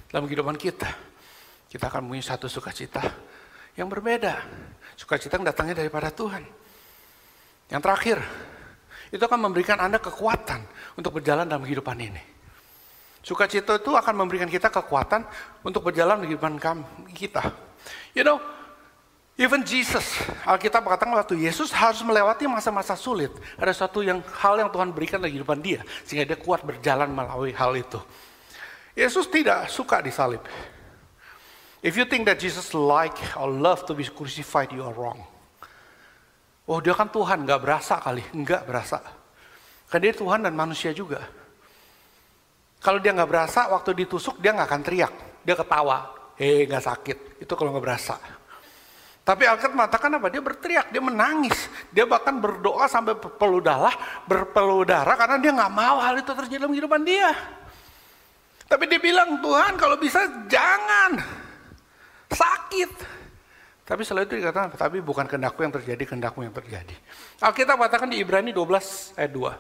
dalam 0.09 0.25
kehidupan 0.25 0.57
kita. 0.57 0.89
Kita 1.69 1.93
akan 1.93 2.09
punya 2.09 2.25
satu 2.25 2.49
sukacita 2.49 3.05
yang 3.77 3.87
berbeda. 3.87 4.41
Sukacita 4.97 5.37
yang 5.37 5.47
datangnya 5.47 5.85
daripada 5.85 6.09
Tuhan. 6.09 6.41
Yang 7.69 7.81
terakhir, 7.85 8.19
itu 9.13 9.23
akan 9.23 9.41
memberikan 9.51 9.77
Anda 9.77 10.01
kekuatan 10.01 10.65
untuk 10.97 11.21
berjalan 11.21 11.45
dalam 11.45 11.63
kehidupan 11.63 11.99
ini. 12.01 12.23
Sukacita 13.21 13.83
itu 13.83 13.91
akan 13.91 14.15
memberikan 14.23 14.47
kita 14.47 14.71
kekuatan 14.71 15.27
untuk 15.67 15.91
berjalan 15.91 16.23
di 16.23 16.31
kehidupan 16.31 16.57
kita. 17.11 17.43
You 18.15 18.23
know, 18.23 18.39
even 19.37 19.61
Jesus, 19.63 20.17
Alkitab 20.49 20.81
mengatakan 20.81 21.13
waktu 21.13 21.37
Yesus 21.45 21.69
harus 21.73 22.01
melewati 22.01 22.49
masa-masa 22.49 22.97
sulit. 22.97 23.31
Ada 23.61 23.87
satu 23.87 24.01
yang 24.01 24.25
hal 24.41 24.57
yang 24.61 24.73
Tuhan 24.73 24.91
berikan 24.91 25.21
dalam 25.21 25.33
kehidupan 25.33 25.61
dia, 25.61 25.85
sehingga 26.09 26.25
dia 26.25 26.39
kuat 26.41 26.65
berjalan 26.65 27.13
melalui 27.13 27.53
hal 27.53 27.77
itu. 27.77 28.01
Yesus 28.97 29.29
tidak 29.29 29.69
suka 29.69 30.01
disalib. 30.01 30.41
If 31.85 31.95
you 32.01 32.09
think 32.09 32.25
that 32.27 32.41
Jesus 32.41 32.73
like 32.73 33.15
or 33.37 33.53
love 33.53 33.85
to 33.87 33.93
be 33.93 34.09
crucified, 34.09 34.73
you 34.73 34.81
are 34.81 34.97
wrong. 34.97 35.21
Oh 36.67 36.83
dia 36.83 36.97
kan 36.97 37.07
Tuhan, 37.07 37.47
nggak 37.47 37.61
berasa 37.63 38.01
kali, 38.03 38.25
nggak 38.35 38.67
berasa. 38.67 38.99
Kan 39.87 40.03
dia 40.03 40.11
Tuhan 40.11 40.43
dan 40.43 40.57
manusia 40.57 40.91
juga. 40.91 41.23
Kalau 42.83 42.99
dia 42.99 43.15
nggak 43.15 43.31
berasa, 43.31 43.71
waktu 43.71 44.03
ditusuk 44.03 44.43
dia 44.43 44.51
nggak 44.51 44.67
akan 44.67 44.83
teriak, 44.83 45.13
dia 45.47 45.55
ketawa, 45.55 46.11
eh 46.35 46.67
nggak 46.67 46.85
sakit, 46.85 47.19
itu 47.47 47.53
kalau 47.55 47.71
nggak 47.71 47.85
berasa. 47.85 48.17
Tapi 49.27 49.43
Alkitab 49.43 49.75
mengatakan 49.75 50.07
apa? 50.23 50.31
Dia 50.31 50.39
berteriak, 50.39 50.95
dia 50.95 51.03
menangis, 51.03 51.67
dia 51.91 52.07
bahkan 52.07 52.39
berdoa 52.39 52.87
sampai 52.87 53.19
berpeluh 53.19 53.59
darah, 54.87 55.17
karena 55.19 55.35
dia 55.43 55.51
nggak 55.51 55.73
mau 55.75 55.99
hal 55.99 56.23
itu 56.23 56.31
terjadi 56.31 56.63
dalam 56.63 56.71
kehidupan 56.71 57.03
dia. 57.03 57.35
Tapi 58.71 58.87
dia 58.87 59.03
bilang, 59.03 59.43
Tuhan 59.43 59.75
kalau 59.75 59.99
bisa 59.99 60.23
jangan. 60.47 61.19
Sakit. 62.31 62.91
Tapi 63.83 64.03
setelah 64.07 64.31
itu 64.31 64.39
dikatakan, 64.39 64.79
tapi 64.79 65.03
bukan 65.03 65.27
kehendakku 65.27 65.59
yang 65.63 65.75
terjadi, 65.75 66.03
kehendakmu 66.07 66.47
yang 66.47 66.55
terjadi. 66.55 66.95
Alkitab 67.43 67.83
katakan 67.83 68.07
di 68.07 68.23
Ibrani 68.23 68.55
12 68.55 69.19
ayat 69.19 69.31
2. 69.35 69.51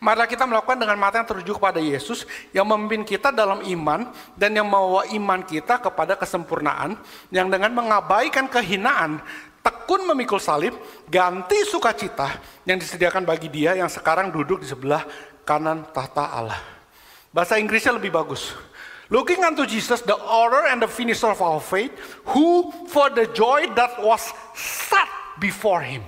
Mari 0.00 0.32
kita 0.32 0.48
melakukan 0.48 0.80
dengan 0.80 0.96
mata 0.96 1.20
yang 1.20 1.28
tertuju 1.28 1.60
kepada 1.60 1.76
Yesus 1.76 2.24
yang 2.56 2.64
memimpin 2.64 3.04
kita 3.04 3.28
dalam 3.28 3.60
iman 3.60 4.08
dan 4.32 4.56
yang 4.56 4.64
membawa 4.64 5.04
iman 5.12 5.44
kita 5.44 5.76
kepada 5.76 6.16
kesempurnaan 6.16 6.96
yang 7.28 7.52
dengan 7.52 7.68
mengabaikan 7.76 8.48
kehinaan 8.48 9.20
tekun 9.60 10.08
memikul 10.08 10.40
salib 10.40 10.72
ganti 11.04 11.68
sukacita 11.68 12.40
yang 12.64 12.80
disediakan 12.80 13.28
bagi 13.28 13.52
dia 13.52 13.76
yang 13.76 13.92
sekarang 13.92 14.32
duduk 14.32 14.64
di 14.64 14.68
sebelah 14.72 15.04
kanan 15.44 15.84
tahta 15.92 16.32
Allah. 16.32 16.60
Bahasa 17.28 17.60
Inggrisnya 17.60 17.92
lebih 17.92 18.08
bagus. 18.08 18.56
Looking 19.12 19.42
unto 19.44 19.66
Jesus, 19.66 20.00
the 20.06 20.14
author 20.16 20.70
and 20.70 20.80
the 20.80 20.88
finisher 20.88 21.28
of 21.28 21.42
our 21.42 21.60
faith, 21.60 21.90
who 22.30 22.70
for 22.88 23.10
the 23.10 23.26
joy 23.34 23.66
that 23.74 23.98
was 24.00 24.32
set 24.54 25.10
before 25.42 25.82
him. 25.82 26.06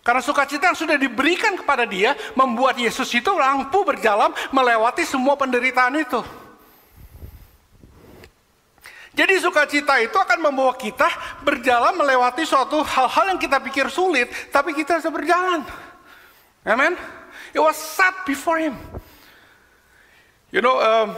Karena 0.00 0.24
sukacita 0.24 0.72
yang 0.72 0.78
sudah 0.78 0.96
diberikan 0.96 1.60
kepada 1.60 1.84
dia, 1.84 2.16
membuat 2.32 2.80
Yesus 2.80 3.12
itu 3.12 3.28
mampu 3.36 3.84
berjalan 3.84 4.32
melewati 4.48 5.04
semua 5.04 5.36
penderitaan 5.36 5.92
itu. 6.00 6.20
Jadi 9.12 9.36
sukacita 9.42 10.00
itu 10.00 10.16
akan 10.16 10.38
membawa 10.40 10.72
kita 10.72 11.04
berjalan 11.44 11.92
melewati 11.92 12.48
suatu 12.48 12.80
hal-hal 12.80 13.36
yang 13.36 13.40
kita 13.42 13.60
pikir 13.60 13.92
sulit, 13.92 14.32
tapi 14.48 14.72
kita 14.72 14.96
bisa 14.96 15.12
berjalan. 15.12 15.60
Amen. 16.64 16.96
It 17.52 17.60
was 17.60 17.76
set 17.76 18.24
before 18.24 18.56
him. 18.56 18.78
You 20.48 20.64
know, 20.64 20.80
um, 20.80 21.08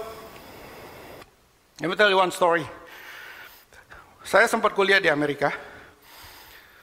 let 1.79 1.87
me 1.87 1.95
tell 1.95 2.11
you 2.11 2.19
one 2.19 2.35
story. 2.35 2.67
Saya 4.27 4.51
sempat 4.51 4.75
kuliah 4.75 4.99
di 4.99 5.07
Amerika. 5.07 5.72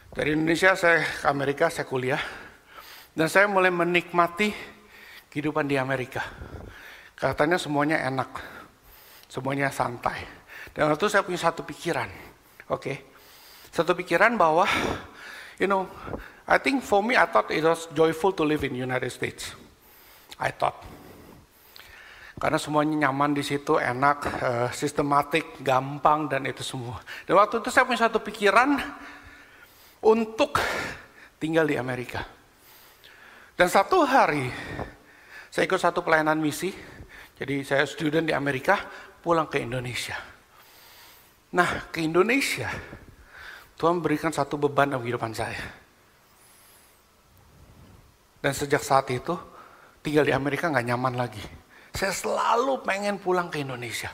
Dari 0.09 0.33
Indonesia 0.33 0.73
saya 0.73 1.05
ke 1.05 1.25
Amerika, 1.29 1.69
saya 1.69 1.85
kuliah. 1.85 2.21
Dan 3.13 3.29
saya 3.29 3.45
mulai 3.45 3.69
menikmati 3.69 4.49
kehidupan 5.29 5.69
di 5.69 5.77
Amerika. 5.77 6.25
Katanya 7.13 7.61
semuanya 7.61 8.01
enak. 8.01 8.33
Semuanya 9.29 9.69
santai. 9.69 10.25
Dan 10.73 10.89
waktu 10.89 11.05
itu 11.05 11.13
saya 11.13 11.21
punya 11.21 11.37
satu 11.37 11.61
pikiran. 11.61 12.09
Oke. 12.73 12.81
Okay? 12.81 12.97
Satu 13.69 13.93
pikiran 13.93 14.33
bahwa, 14.33 14.65
you 15.61 15.69
know, 15.69 15.85
I 16.49 16.57
think 16.57 16.81
for 16.81 17.05
me 17.05 17.13
I 17.13 17.29
thought 17.29 17.53
it 17.53 17.61
was 17.61 17.85
joyful 17.93 18.33
to 18.33 18.41
live 18.41 18.65
in 18.65 18.73
United 18.73 19.13
States. 19.13 19.53
I 20.41 20.49
thought. 20.49 20.81
Karena 22.39 22.57
semuanya 22.57 23.05
nyaman 23.05 23.37
di 23.37 23.43
situ, 23.45 23.77
enak, 23.77 24.17
uh, 24.41 24.69
sistematik, 24.71 25.59
gampang, 25.61 26.31
dan 26.31 26.47
itu 26.47 26.63
semua. 26.63 26.97
Dan 27.27 27.35
waktu 27.35 27.59
itu 27.59 27.67
saya 27.67 27.83
punya 27.83 28.07
satu 28.07 28.23
pikiran, 28.23 28.79
untuk 30.03 30.59
tinggal 31.39 31.67
di 31.67 31.75
Amerika. 31.75 32.23
Dan 33.55 33.67
satu 33.67 34.07
hari 34.07 34.47
saya 35.49 35.65
ikut 35.65 35.81
satu 35.81 36.05
pelayanan 36.05 36.37
misi, 36.37 36.69
jadi 37.35 37.65
saya 37.65 37.83
student 37.89 38.29
di 38.29 38.33
Amerika, 38.37 38.79
pulang 39.19 39.49
ke 39.49 39.59
Indonesia. 39.59 40.15
Nah, 41.57 41.89
ke 41.89 42.05
Indonesia, 42.05 42.69
Tuhan 43.73 43.97
berikan 43.99 44.29
satu 44.29 44.61
beban 44.61 44.93
dalam 44.93 45.01
kehidupan 45.01 45.33
saya. 45.33 45.59
Dan 48.39 48.53
sejak 48.53 48.79
saat 48.85 49.09
itu, 49.09 49.35
tinggal 50.05 50.23
di 50.23 50.31
Amerika 50.31 50.69
nggak 50.69 50.87
nyaman 50.95 51.17
lagi. 51.17 51.43
Saya 51.91 52.13
selalu 52.13 52.85
pengen 52.85 53.17
pulang 53.17 53.49
ke 53.49 53.65
Indonesia. 53.65 54.13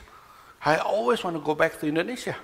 I 0.64 0.80
always 0.82 1.22
want 1.22 1.36
to 1.36 1.44
go 1.44 1.54
back 1.54 1.76
to 1.78 1.86
Indonesia. 1.86 2.34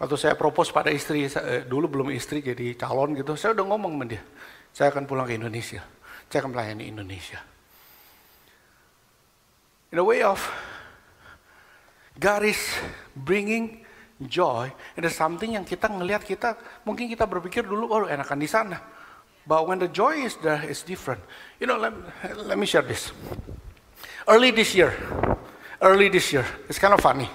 Waktu 0.00 0.16
saya 0.18 0.34
propose 0.34 0.72
pada 0.72 0.88
istri, 0.88 1.28
eh, 1.28 1.62
dulu 1.64 1.88
belum 1.88 2.08
istri 2.12 2.40
jadi 2.44 2.74
calon 2.76 3.16
gitu, 3.16 3.36
saya 3.36 3.56
udah 3.56 3.66
ngomong 3.66 3.92
sama 3.96 4.04
dia, 4.08 4.22
saya 4.72 4.88
akan 4.90 5.04
pulang 5.06 5.28
ke 5.28 5.36
Indonesia. 5.36 5.82
Saya 6.32 6.48
akan 6.48 6.52
melayani 6.56 6.88
Indonesia. 6.88 7.38
In 9.92 10.00
a 10.00 10.04
way 10.04 10.24
of 10.24 10.40
God 12.16 12.48
is 12.48 12.60
bringing 13.12 13.84
joy. 14.16 14.72
Ada 14.96 15.12
something 15.12 15.60
yang 15.60 15.64
kita 15.68 15.92
ngelihat 15.92 16.24
kita, 16.24 16.56
mungkin 16.88 17.12
kita 17.12 17.28
berpikir 17.28 17.68
dulu, 17.68 17.92
oh 17.92 18.02
enakan 18.08 18.40
di 18.40 18.48
sana. 18.48 18.80
But 19.44 19.66
when 19.66 19.82
the 19.82 19.90
joy 19.90 20.22
is 20.22 20.38
there, 20.38 20.62
it's 20.62 20.86
different. 20.86 21.20
You 21.58 21.66
know, 21.66 21.76
let, 21.76 21.92
let 22.46 22.56
me 22.56 22.66
share 22.66 22.86
this. 22.86 23.10
Early 24.24 24.54
this 24.54 24.72
year, 24.74 24.94
early 25.82 26.08
this 26.08 26.32
year, 26.32 26.46
it's 26.70 26.78
kind 26.78 26.94
of 26.94 27.02
funny. 27.02 27.26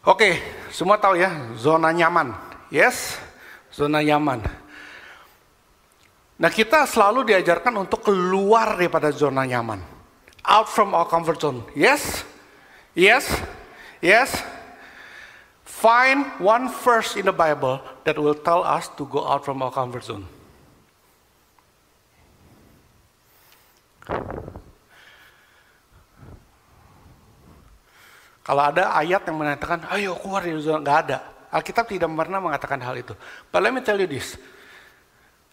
Oke, 0.00 0.40
semua 0.72 0.96
tahu 0.96 1.20
ya, 1.20 1.28
zona 1.60 1.92
nyaman. 1.92 2.32
Yes, 2.72 3.20
zona 3.68 4.00
nyaman. 4.00 4.40
Nah 6.40 6.48
kita 6.48 6.88
selalu 6.88 7.28
diajarkan 7.28 7.84
untuk 7.84 8.00
keluar 8.00 8.80
daripada 8.80 9.12
zona 9.12 9.44
nyaman. 9.44 9.84
Out 10.40 10.72
from 10.72 10.96
our 10.96 11.04
comfort 11.04 11.36
zone. 11.36 11.60
Yes? 11.76 12.24
Yes? 12.96 13.28
Yes? 14.00 14.40
Find 15.68 16.24
one 16.40 16.72
verse 16.80 17.20
in 17.20 17.28
the 17.28 17.36
Bible 17.36 17.84
that 18.08 18.16
will 18.16 18.36
tell 18.36 18.64
us 18.64 18.88
to 18.96 19.04
go 19.04 19.28
out 19.28 19.44
from 19.44 19.60
our 19.60 19.68
comfort 19.68 20.08
zone. 20.08 20.24
Kalau 28.40 28.62
ada 28.64 28.96
ayat 28.96 29.22
yang 29.28 29.36
mengatakan, 29.36 29.84
ayo 29.92 30.16
keluar 30.16 30.40
dari 30.40 30.58
zona, 30.60 30.80
nggak 30.80 30.98
ada. 31.06 31.18
Alkitab 31.50 31.90
tidak 31.90 32.08
pernah 32.08 32.40
mengatakan 32.40 32.78
hal 32.80 32.94
itu. 32.96 33.12
But 33.50 33.60
let 33.60 33.74
me 33.74 33.82
tell 33.82 33.98
you 33.98 34.06
this. 34.06 34.38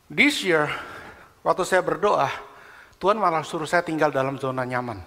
This 0.07 0.39
year, 0.45 0.71
waktu 1.43 1.67
saya 1.67 1.83
berdoa, 1.83 2.31
Tuhan 2.97 3.19
malah 3.19 3.43
suruh 3.43 3.67
saya 3.67 3.83
tinggal 3.83 4.09
dalam 4.09 4.39
zona 4.39 4.63
nyaman. 4.63 5.03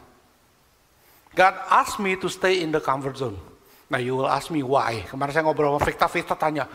God 1.33 1.55
asked 1.71 2.03
me 2.03 2.19
to 2.19 2.27
stay 2.27 2.61
in 2.61 2.75
the 2.75 2.83
comfort 2.83 3.17
zone. 3.17 3.39
Nah, 3.91 3.99
you 3.99 4.15
will 4.15 4.31
ask 4.31 4.51
me 4.55 4.63
why. 4.63 5.03
Kemarin 5.11 5.33
saya 5.35 5.45
ngobrol 5.47 5.75
sama 5.75 5.83
Victa, 5.83 6.07
Victa 6.07 6.35
tanya, 6.39 6.67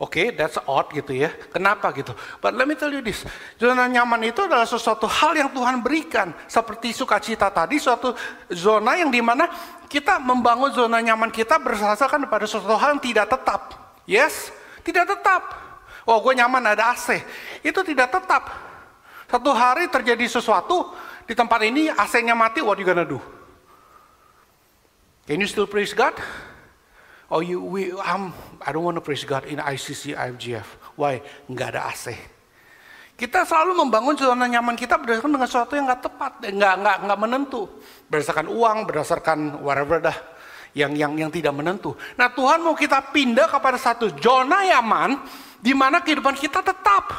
oke, 0.00 0.16
okay, 0.16 0.26
that's 0.32 0.56
odd 0.64 0.88
gitu 0.96 1.12
ya. 1.12 1.28
Kenapa 1.52 1.92
gitu? 1.92 2.16
But 2.40 2.56
let 2.56 2.64
me 2.64 2.72
tell 2.72 2.88
you 2.88 3.04
this, 3.04 3.28
zona 3.60 3.84
nyaman 3.84 4.32
itu 4.32 4.48
adalah 4.48 4.64
sesuatu 4.64 5.04
hal 5.04 5.36
yang 5.36 5.52
Tuhan 5.52 5.84
berikan. 5.84 6.32
Seperti 6.48 6.96
sukacita 6.96 7.52
tadi, 7.52 7.76
suatu 7.76 8.16
zona 8.48 8.96
yang 8.96 9.12
di 9.12 9.20
mana 9.20 9.46
kita 9.86 10.16
membangun 10.16 10.72
zona 10.72 11.04
nyaman 11.04 11.28
kita 11.28 11.60
berdasarkan 11.60 12.24
pada 12.32 12.48
sesuatu 12.48 12.80
hal 12.80 12.96
yang 12.96 13.04
tidak 13.04 13.28
tetap. 13.28 13.60
Yes, 14.08 14.48
tidak 14.80 15.12
tetap. 15.12 15.42
Oh 16.08 16.18
gue 16.24 16.32
nyaman 16.32 16.72
ada 16.72 16.96
AC. 16.96 17.20
Itu 17.60 17.84
tidak 17.84 18.08
tetap. 18.08 18.48
Satu 19.30 19.54
hari 19.54 19.86
terjadi 19.86 20.26
sesuatu 20.26 20.90
di 21.28 21.38
tempat 21.38 21.62
ini 21.62 21.86
AC-nya 21.86 22.34
mati, 22.34 22.58
what 22.58 22.74
you 22.80 22.88
gonna 22.88 23.06
do? 23.06 23.22
Can 25.30 25.38
you 25.38 25.46
still 25.46 25.70
praise 25.70 25.94
God? 25.94 26.18
Oh 27.30 27.38
you, 27.38 27.62
we, 27.62 27.94
I'm, 27.94 28.34
I 28.58 28.74
don't 28.74 28.82
want 28.82 28.98
to 28.98 29.04
praise 29.04 29.22
God 29.22 29.46
in 29.46 29.62
ICC, 29.62 30.18
IFGF. 30.18 30.66
Why? 30.98 31.22
Nggak 31.46 31.78
ada 31.78 31.86
AC. 31.86 32.10
Kita 33.14 33.46
selalu 33.46 33.86
membangun 33.86 34.16
zona 34.18 34.50
nyaman 34.50 34.74
kita 34.74 34.98
berdasarkan 34.98 35.30
dengan 35.30 35.46
sesuatu 35.46 35.76
yang 35.76 35.86
nggak 35.86 36.02
tepat, 36.10 36.32
nggak 36.40 36.74
nggak 36.80 36.96
nggak 37.04 37.18
menentu, 37.20 37.68
berdasarkan 38.08 38.48
uang, 38.48 38.78
berdasarkan 38.88 39.38
whatever 39.60 40.00
dah, 40.00 40.16
yang 40.72 40.96
yang 40.96 41.12
yang 41.14 41.30
tidak 41.30 41.52
menentu. 41.52 41.94
Nah 42.16 42.32
Tuhan 42.32 42.64
mau 42.64 42.72
kita 42.72 43.12
pindah 43.12 43.46
kepada 43.46 43.76
satu 43.76 44.08
zona 44.18 44.64
nyaman 44.66 45.20
di 45.60 45.76
mana 45.76 46.00
kehidupan 46.00 46.34
kita 46.34 46.64
tetap. 46.64 47.12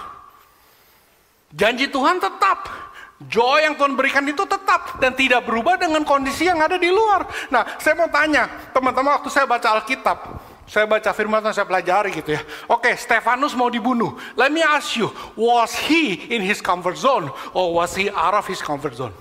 Janji 1.54 1.88
Tuhan 1.88 2.18
tetap. 2.18 2.91
Joy 3.30 3.70
yang 3.70 3.78
Tuhan 3.78 3.94
berikan 3.94 4.26
itu 4.26 4.42
tetap 4.50 4.98
dan 4.98 5.14
tidak 5.14 5.46
berubah 5.46 5.78
dengan 5.78 6.02
kondisi 6.02 6.50
yang 6.50 6.58
ada 6.58 6.80
di 6.80 6.90
luar. 6.90 7.30
Nah, 7.54 7.78
saya 7.78 7.94
mau 7.94 8.10
tanya, 8.10 8.50
teman-teman 8.74 9.22
waktu 9.22 9.30
saya 9.30 9.46
baca 9.46 9.78
Alkitab, 9.78 10.18
saya 10.66 10.88
baca 10.88 11.12
firman 11.12 11.44
Tuhan, 11.44 11.54
saya 11.54 11.68
pelajari 11.68 12.16
gitu 12.16 12.34
ya. 12.34 12.42
Oke, 12.72 12.96
Stefanus 12.96 13.52
mau 13.54 13.68
dibunuh. 13.68 14.16
Let 14.40 14.50
me 14.50 14.64
ask 14.64 14.96
you, 14.96 15.12
was 15.36 15.76
he 15.76 16.32
in 16.32 16.42
his 16.42 16.64
comfort 16.64 16.96
zone 16.96 17.30
or 17.52 17.76
was 17.76 17.94
he 17.94 18.08
out 18.10 18.34
of 18.34 18.48
his 18.48 18.64
comfort 18.64 18.96
zone? 18.96 19.14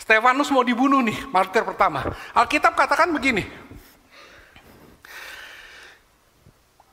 Stefanus 0.00 0.50
mau 0.50 0.66
dibunuh 0.66 1.04
nih, 1.06 1.28
martir 1.30 1.62
pertama. 1.62 2.16
Alkitab 2.34 2.74
katakan 2.74 3.14
begini, 3.14 3.46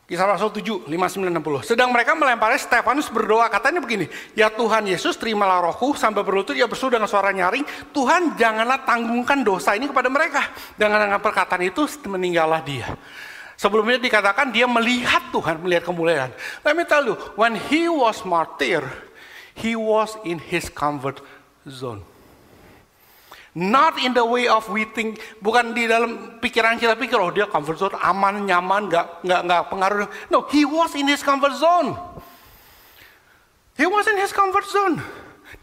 Kisah 0.07 0.23
Rasul 0.23 0.55
7, 0.55 0.87
59, 0.87 1.67
60. 1.67 1.67
Sedang 1.67 1.91
mereka 1.91 2.15
melempari 2.15 2.55
Stefanus 2.55 3.11
berdoa, 3.11 3.51
katanya 3.51 3.83
begini, 3.83 4.07
Ya 4.39 4.47
Tuhan 4.47 4.87
Yesus, 4.87 5.19
terimalah 5.19 5.59
rohku, 5.67 5.99
sampai 5.99 6.23
berlutut, 6.23 6.55
ia 6.55 6.63
bersuruh 6.63 6.95
dengan 6.95 7.11
suara 7.11 7.35
nyaring, 7.35 7.67
Tuhan 7.91 8.39
janganlah 8.39 8.87
tanggungkan 8.87 9.43
dosa 9.43 9.75
ini 9.75 9.91
kepada 9.91 10.07
mereka. 10.07 10.47
Dengan 10.79 11.03
dengan 11.03 11.19
perkataan 11.19 11.59
itu, 11.59 11.83
meninggallah 12.07 12.63
dia. 12.63 12.95
Sebelumnya 13.59 13.99
dikatakan 13.99 14.47
dia 14.47 14.63
melihat 14.63 15.27
Tuhan, 15.27 15.59
melihat 15.59 15.83
kemuliaan. 15.83 16.31
Let 16.63 16.79
me 16.79 16.87
tell 16.87 17.03
you, 17.03 17.19
when 17.35 17.59
he 17.67 17.91
was 17.91 18.23
martyr, 18.23 18.87
he 19.59 19.75
was 19.75 20.15
in 20.23 20.39
his 20.39 20.71
comfort 20.71 21.19
zone. 21.67 21.99
Not 23.57 23.97
in 23.97 24.13
the 24.13 24.21
way 24.21 24.45
of 24.45 24.69
we 24.69 24.85
think, 24.85 25.17
bukan 25.41 25.73
di 25.73 25.89
dalam 25.89 26.37
pikiran 26.37 26.77
kita 26.77 26.93
pikir, 26.93 27.17
oh 27.17 27.33
dia 27.33 27.49
comfort 27.49 27.81
zone, 27.81 27.97
aman, 27.97 28.45
nyaman, 28.45 28.85
nggak 28.85 29.25
nggak 29.25 29.41
nggak 29.49 29.63
pengaruh. 29.73 30.05
No, 30.29 30.45
he 30.53 30.61
was 30.61 30.93
in 30.93 31.09
his 31.09 31.25
comfort 31.25 31.57
zone. 31.57 31.97
He 33.73 33.89
was 33.89 34.05
in 34.05 34.21
his 34.21 34.29
comfort 34.29 34.69
zone. 34.69 35.01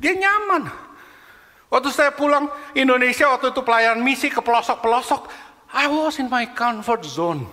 Dia 0.03 0.11
nyaman. 0.11 0.75
Waktu 1.71 1.95
saya 1.95 2.11
pulang 2.11 2.51
Indonesia, 2.75 3.31
waktu 3.31 3.55
itu 3.55 3.63
pelayanan 3.63 4.03
misi 4.03 4.27
ke 4.27 4.43
pelosok-pelosok, 4.43 5.31
I 5.71 5.87
was 5.87 6.19
in 6.19 6.27
my 6.27 6.51
comfort 6.51 7.07
zone. 7.07 7.47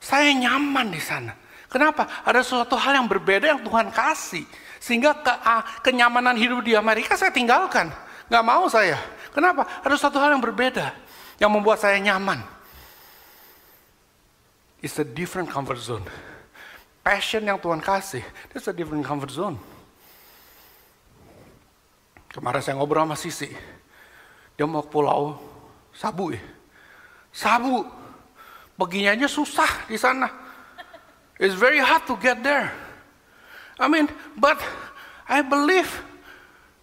Saya 0.00 0.32
nyaman 0.40 0.88
di 0.88 1.04
sana. 1.04 1.36
Kenapa? 1.68 2.24
Ada 2.24 2.40
sesuatu 2.40 2.80
hal 2.80 2.96
yang 2.96 3.08
berbeda 3.12 3.44
yang 3.44 3.60
Tuhan 3.60 3.92
kasih. 3.92 4.48
Sehingga 4.80 5.20
ke, 5.20 5.32
ah, 5.44 5.60
kenyamanan 5.84 6.40
hidup 6.40 6.64
di 6.64 6.72
Amerika 6.72 7.12
saya 7.12 7.28
tinggalkan. 7.28 7.92
Gak 8.30 8.46
mau 8.46 8.70
saya. 8.70 8.96
Kenapa? 9.34 9.66
Ada 9.82 9.98
satu 9.98 10.22
hal 10.22 10.38
yang 10.38 10.42
berbeda 10.42 10.94
yang 11.42 11.50
membuat 11.50 11.82
saya 11.82 11.98
nyaman. 11.98 12.38
It's 14.80 14.96
a 15.02 15.04
different 15.04 15.50
comfort 15.50 15.82
zone. 15.82 16.06
Passion 17.02 17.42
yang 17.44 17.58
Tuhan 17.58 17.82
kasih, 17.82 18.22
it's 18.54 18.70
a 18.70 18.74
different 18.76 19.02
comfort 19.02 19.34
zone. 19.34 19.58
Kemarin 22.30 22.62
saya 22.62 22.78
ngobrol 22.78 23.02
sama 23.02 23.18
Sisi. 23.18 23.50
Dia 24.54 24.64
mau 24.68 24.86
ke 24.86 24.92
pulau 24.92 25.34
Sabu 25.90 26.30
ya. 26.30 26.40
Sabu. 27.34 27.82
Perginya 28.78 29.12
aja 29.12 29.28
susah 29.28 29.90
di 29.90 30.00
sana. 30.00 30.30
It's 31.36 31.56
very 31.56 31.80
hard 31.80 32.06
to 32.08 32.16
get 32.16 32.40
there. 32.40 32.72
I 33.76 33.88
mean, 33.88 34.08
but 34.36 34.60
I 35.28 35.40
believe 35.44 35.88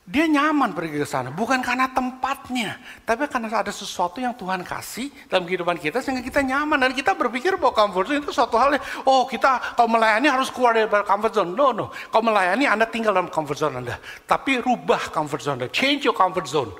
dia 0.07 0.23
nyaman 0.23 0.71
pergi 0.71 1.03
ke 1.03 1.07
sana, 1.07 1.35
bukan 1.35 1.59
karena 1.59 1.91
tempatnya, 1.91 2.79
tapi 3.03 3.27
karena 3.27 3.51
ada 3.51 3.75
sesuatu 3.75 4.23
yang 4.23 4.31
Tuhan 4.39 4.63
kasih 4.63 5.11
dalam 5.27 5.43
kehidupan 5.43 5.75
kita 5.75 5.99
sehingga 5.99 6.23
kita 6.23 6.47
nyaman 6.47 6.79
dan 6.79 6.95
kita 6.95 7.11
berpikir 7.11 7.59
bahwa 7.59 7.75
comfort 7.75 8.07
zone 8.07 8.23
itu 8.23 8.31
suatu 8.31 8.55
hal 8.55 8.79
yang, 8.79 8.83
oh 9.03 9.27
kita 9.27 9.75
kalau 9.75 9.91
melayani 9.91 10.31
harus 10.31 10.47
keluar 10.47 10.79
dari 10.79 10.87
comfort 10.87 11.35
zone. 11.35 11.51
No, 11.51 11.75
no. 11.75 11.91
Kalau 12.07 12.23
melayani 12.23 12.63
Anda 12.63 12.87
tinggal 12.87 13.19
dalam 13.19 13.27
comfort 13.27 13.59
zone 13.59 13.83
Anda, 13.83 13.99
tapi 14.23 14.63
rubah 14.63 15.11
comfort 15.11 15.43
zone 15.43 15.59
Anda, 15.59 15.69
change 15.75 16.07
your 16.07 16.15
comfort 16.15 16.47
zone. 16.47 16.71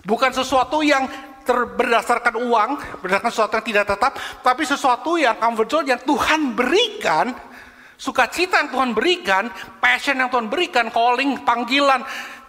Bukan 0.00 0.32
sesuatu 0.32 0.80
yang 0.80 1.04
berdasarkan 1.76 2.40
uang, 2.40 2.70
berdasarkan 3.04 3.30
sesuatu 3.36 3.52
yang 3.60 3.66
tidak 3.68 3.84
tetap, 3.92 4.12
tapi 4.40 4.64
sesuatu 4.64 5.20
yang 5.20 5.36
comfort 5.36 5.68
zone 5.68 5.92
yang 5.92 6.00
Tuhan 6.00 6.56
berikan, 6.56 7.36
sukacita 8.00 8.60
yang 8.64 8.70
Tuhan 8.72 8.90
berikan, 8.92 9.44
passion 9.80 10.20
yang 10.20 10.28
Tuhan 10.28 10.48
berikan, 10.52 10.92
calling, 10.92 11.44
panggilan, 11.44 12.04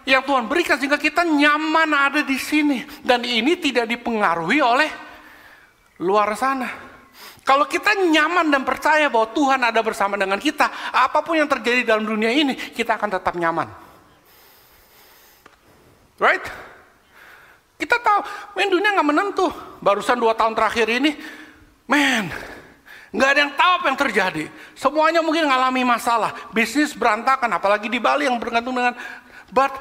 yang 0.08 0.24
Tuhan 0.24 0.48
berikan 0.48 0.80
sehingga 0.80 0.96
kita 0.96 1.20
nyaman 1.20 1.92
ada 1.92 2.20
di 2.24 2.40
sini 2.40 2.80
dan 3.04 3.20
ini 3.20 3.60
tidak 3.60 3.84
dipengaruhi 3.84 4.64
oleh 4.64 4.88
luar 6.00 6.32
sana. 6.32 6.88
Kalau 7.44 7.64
kita 7.64 7.96
nyaman 7.96 8.52
dan 8.52 8.60
percaya 8.64 9.08
bahwa 9.08 9.32
Tuhan 9.32 9.60
ada 9.64 9.80
bersama 9.80 10.20
dengan 10.20 10.36
kita, 10.36 10.68
apa 10.92 11.24
pun 11.24 11.32
yang 11.32 11.48
terjadi 11.48 11.80
dalam 11.80 12.04
dunia 12.04 12.28
ini, 12.28 12.52
kita 12.52 13.00
akan 13.00 13.08
tetap 13.08 13.32
nyaman. 13.40 13.68
Right? 16.20 16.44
Kita 17.80 17.96
tahu, 18.04 18.20
main 18.52 18.68
dunia 18.68 18.92
nggak 18.92 19.08
menentu. 19.08 19.48
Barusan 19.80 20.20
dua 20.20 20.36
tahun 20.36 20.52
terakhir 20.52 20.92
ini, 20.92 21.16
man, 21.88 22.28
nggak 23.16 23.28
ada 23.32 23.40
yang 23.40 23.52
tahu 23.56 23.70
apa 23.80 23.86
yang 23.88 23.98
terjadi. 23.98 24.44
Semuanya 24.76 25.24
mungkin 25.24 25.48
ngalami 25.48 25.88
masalah, 25.88 26.52
bisnis 26.52 26.92
berantakan, 26.92 27.48
apalagi 27.56 27.88
di 27.88 27.96
Bali 27.96 28.28
yang 28.28 28.36
bergantung 28.36 28.76
dengan. 28.76 28.92
But 29.48 29.72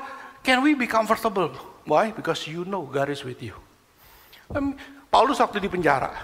can 0.48 0.64
we 0.64 0.72
be 0.72 0.88
comfortable? 0.88 1.52
Why? 1.84 2.16
Because 2.16 2.48
you 2.48 2.64
know 2.64 2.88
God 2.88 3.12
is 3.12 3.28
with 3.28 3.44
you. 3.44 3.52
Paulus 5.12 5.44
waktu 5.44 5.60
di 5.60 5.68
penjara, 5.68 6.16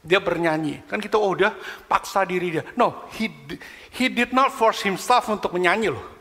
dia 0.00 0.16
bernyanyi. 0.24 0.88
Kan 0.88 1.04
kita 1.04 1.20
oh 1.20 1.36
udah 1.36 1.52
paksa 1.84 2.24
diri 2.24 2.56
dia. 2.56 2.64
No, 2.80 3.04
he 3.12 3.28
he 3.92 4.08
did 4.08 4.32
not 4.32 4.48
force 4.48 4.80
himself 4.80 5.28
untuk 5.28 5.52
menyanyi 5.52 5.92
loh. 5.92 6.16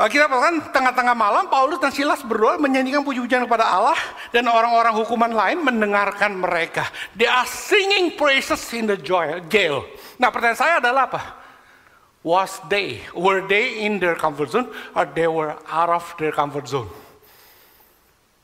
Kita 0.00 0.32
kan 0.32 0.72
tengah-tengah 0.72 1.12
malam 1.12 1.52
Paulus 1.52 1.76
dan 1.76 1.92
Silas 1.92 2.24
berdoa 2.24 2.56
menyanyikan 2.56 3.04
puji-pujian 3.04 3.44
kepada 3.44 3.68
Allah 3.68 4.00
dan 4.32 4.48
orang-orang 4.48 4.96
hukuman 4.96 5.28
lain 5.28 5.60
mendengarkan 5.60 6.40
mereka. 6.40 6.88
They 7.12 7.28
are 7.28 7.44
singing 7.44 8.16
praises 8.16 8.64
in 8.72 8.88
the 8.88 8.96
jail. 8.96 9.84
Nah 10.16 10.32
pertanyaan 10.32 10.56
saya 10.56 10.74
adalah 10.80 11.04
apa? 11.12 11.39
Was 12.20 12.60
they, 12.68 13.00
were 13.16 13.48
they 13.48 13.80
in 13.80 13.96
their 13.96 14.14
comfort 14.14 14.52
zone 14.52 14.68
or 14.92 15.08
they 15.08 15.26
were 15.26 15.56
out 15.64 15.88
of 15.88 16.04
their 16.20 16.32
comfort 16.32 16.68
zone? 16.68 16.92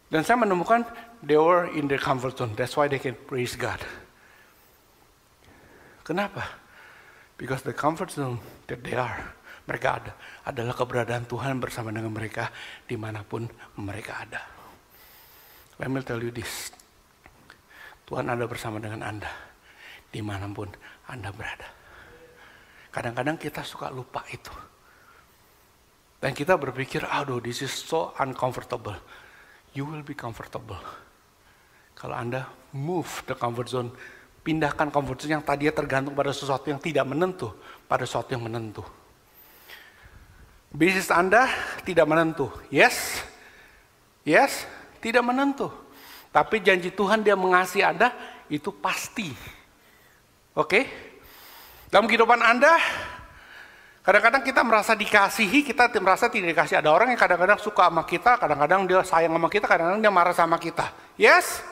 Dan 0.08 0.24
saya 0.24 0.40
menemukan 0.40 0.88
they 1.20 1.36
were 1.36 1.68
in 1.68 1.84
their 1.84 2.00
comfort 2.00 2.40
zone. 2.40 2.56
That's 2.56 2.72
why 2.72 2.88
they 2.88 2.96
can 2.96 3.12
praise 3.12 3.52
God. 3.52 3.84
Kenapa? 6.08 6.46
Because 7.36 7.60
the 7.60 7.76
comfort 7.76 8.14
zone 8.16 8.40
that 8.64 8.80
they 8.80 8.96
are, 8.96 9.36
mereka 9.68 10.00
ada, 10.00 10.12
adalah 10.48 10.72
keberadaan 10.72 11.28
Tuhan 11.28 11.60
bersama 11.60 11.92
dengan 11.92 12.16
mereka 12.16 12.48
di 12.88 12.96
mana 12.96 13.26
pun 13.28 13.44
mereka 13.76 14.24
ada. 14.24 14.40
Let 15.76 15.92
me 15.92 16.00
tell 16.00 16.22
you 16.24 16.32
this. 16.32 16.72
Tuhan 18.08 18.32
ada 18.32 18.48
bersama 18.48 18.80
dengan 18.80 19.04
Anda 19.04 19.28
di 20.08 20.24
mana 20.24 20.48
pun 20.48 20.72
Anda 21.12 21.28
berada. 21.34 21.75
Kadang-kadang 22.96 23.37
kita 23.37 23.61
suka 23.61 23.92
lupa 23.92 24.24
itu. 24.32 24.52
Dan 26.16 26.32
kita 26.32 26.56
berpikir, 26.56 27.04
aduh 27.04 27.44
this 27.44 27.61
is 27.61 27.68
so 27.68 28.16
uncomfortable. 28.16 28.96
You 29.76 29.85
will 29.85 30.00
be 30.00 30.16
comfortable 30.16 30.80
kalau 31.96 32.12
Anda 32.12 32.44
move 32.76 33.09
the 33.24 33.32
comfort 33.32 33.72
zone, 33.72 33.88
pindahkan 34.44 34.92
comfort 34.92 35.16
zone 35.24 35.40
yang 35.40 35.44
tadinya 35.44 35.72
tergantung 35.72 36.12
pada 36.12 36.28
sesuatu 36.28 36.68
yang 36.68 36.76
tidak 36.76 37.09
menentu, 37.09 37.56
pada 37.88 38.04
sesuatu 38.04 38.37
yang 38.37 38.44
menentu. 38.44 38.85
Bisnis 40.68 41.09
Anda 41.09 41.48
tidak 41.88 42.04
menentu. 42.04 42.52
Yes? 42.68 43.24
Yes? 44.28 44.68
Tidak 45.00 45.24
menentu. 45.24 45.72
Tapi 46.28 46.61
janji 46.61 46.92
Tuhan 46.92 47.24
dia 47.24 47.32
mengasihi 47.32 47.80
Anda, 47.80 48.12
itu 48.52 48.68
pasti. 48.76 49.32
Oke? 50.52 50.68
Okay? 50.68 50.85
Dalam 51.87 52.11
kehidupan 52.11 52.42
Anda, 52.42 52.75
kadang-kadang 54.03 54.42
kita 54.42 54.61
merasa 54.66 54.92
dikasihi, 54.99 55.62
kita 55.62 55.87
merasa 56.03 56.27
tidak 56.27 56.51
dikasih. 56.55 56.83
Ada 56.83 56.90
orang 56.90 57.14
yang 57.14 57.20
kadang-kadang 57.20 57.62
suka 57.62 57.87
sama 57.87 58.03
kita, 58.03 58.35
kadang-kadang 58.42 58.81
dia 58.90 59.01
sayang 59.07 59.33
sama 59.35 59.46
kita, 59.46 59.66
kadang-kadang 59.70 60.03
dia 60.03 60.12
marah 60.12 60.35
sama 60.35 60.59
kita. 60.59 60.90
Yes? 61.14 61.62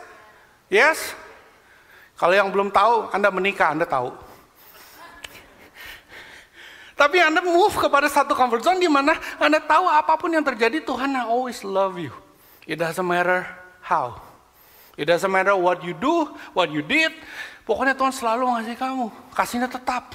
Yes? 0.70 1.18
Kalau 2.14 2.30
yang 2.30 2.46
belum 2.54 2.70
tahu, 2.70 3.10
Anda 3.10 3.28
menikah, 3.34 3.74
Anda 3.74 3.86
tahu. 3.90 4.14
Tapi 6.94 7.18
Anda 7.18 7.42
move 7.42 7.74
kepada 7.74 8.06
satu 8.06 8.38
comfort 8.38 8.62
zone 8.62 8.78
di 8.78 8.86
mana 8.86 9.18
Anda 9.42 9.58
tahu 9.58 9.90
apa 9.90 10.14
pun 10.14 10.30
yang 10.30 10.46
terjadi, 10.46 10.78
Tuhan 10.78 11.10
always 11.26 11.66
love 11.66 11.98
you. 11.98 12.14
It 12.70 12.78
doesn't 12.78 13.02
matter 13.02 13.50
how. 13.82 14.22
It 14.94 15.10
doesn't 15.10 15.26
matter 15.26 15.58
what 15.58 15.82
you 15.82 15.90
do, 15.90 16.30
what 16.54 16.70
you 16.70 16.86
did. 16.86 17.10
Pokoknya 17.64 17.96
Tuhan 17.96 18.12
selalu 18.12 18.44
ngasih 18.54 18.76
kamu. 18.76 19.06
Kasihnya 19.32 19.68
tetap. 19.68 20.12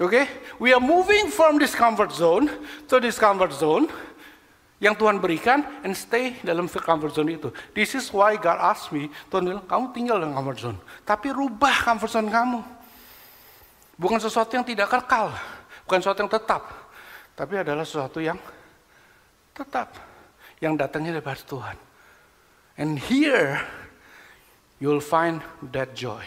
Oke? 0.00 0.08
Okay? 0.08 0.24
We 0.56 0.72
are 0.72 0.80
moving 0.82 1.28
from 1.28 1.60
this 1.60 1.76
comfort 1.76 2.10
zone 2.10 2.48
to 2.88 2.96
this 2.98 3.20
comfort 3.20 3.52
zone 3.52 3.86
yang 4.82 4.96
Tuhan 4.98 5.22
berikan 5.22 5.62
and 5.86 5.94
stay 5.94 6.40
dalam 6.40 6.66
comfort 6.66 7.14
zone 7.14 7.36
itu. 7.36 7.48
This 7.76 7.94
is 7.94 8.10
why 8.10 8.34
God 8.40 8.58
asked 8.58 8.90
me, 8.90 9.12
Tuhan 9.30 9.44
bilang, 9.46 9.64
kamu 9.64 9.84
tinggal 9.94 10.16
dalam 10.18 10.34
comfort 10.34 10.58
zone. 10.60 10.78
Tapi 11.06 11.30
rubah 11.30 11.84
comfort 11.84 12.10
zone 12.10 12.28
kamu. 12.28 12.60
Bukan 13.94 14.18
sesuatu 14.18 14.58
yang 14.58 14.66
tidak 14.66 14.90
kekal, 14.90 15.30
bukan 15.86 15.98
sesuatu 16.02 16.20
yang 16.26 16.32
tetap. 16.32 16.62
Tapi 17.38 17.54
adalah 17.62 17.86
sesuatu 17.86 18.18
yang 18.18 18.38
tetap. 19.54 19.94
Yang 20.58 20.74
datangnya 20.80 21.22
dari 21.22 21.44
Tuhan. 21.46 21.76
And 22.74 22.98
here, 22.98 23.62
you'll 24.82 25.02
find 25.02 25.38
that 25.70 25.94
joy. 25.94 26.24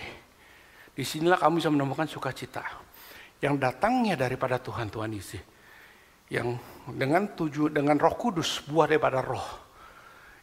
Di 0.97 1.05
sinilah 1.05 1.37
kamu 1.37 1.61
bisa 1.61 1.69
menemukan 1.69 2.09
sukacita. 2.09 2.65
Yang 3.37 3.61
datangnya 3.61 4.17
daripada 4.17 4.57
Tuhan, 4.57 4.89
Tuhan 4.89 5.13
isi. 5.13 5.37
Yang 6.33 6.57
dengan 6.89 7.37
tujuh 7.37 7.69
dengan 7.69 8.01
Roh 8.01 8.17
Kudus 8.17 8.65
buah 8.65 8.89
daripada 8.89 9.21
Roh. 9.21 9.45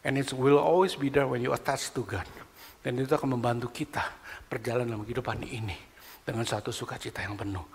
And 0.06 0.14
it 0.14 0.30
will 0.30 0.62
always 0.62 0.94
be 0.94 1.10
there 1.10 1.26
when 1.26 1.42
you 1.42 1.50
attach 1.50 1.90
to 1.98 2.06
God. 2.06 2.28
Dan 2.86 3.02
itu 3.02 3.10
akan 3.10 3.34
membantu 3.34 3.74
kita 3.74 4.06
berjalan 4.46 4.86
dalam 4.86 5.02
kehidupan 5.02 5.42
ini 5.42 5.74
dengan 6.22 6.46
satu 6.46 6.70
sukacita 6.70 7.26
yang 7.26 7.34
penuh. 7.34 7.66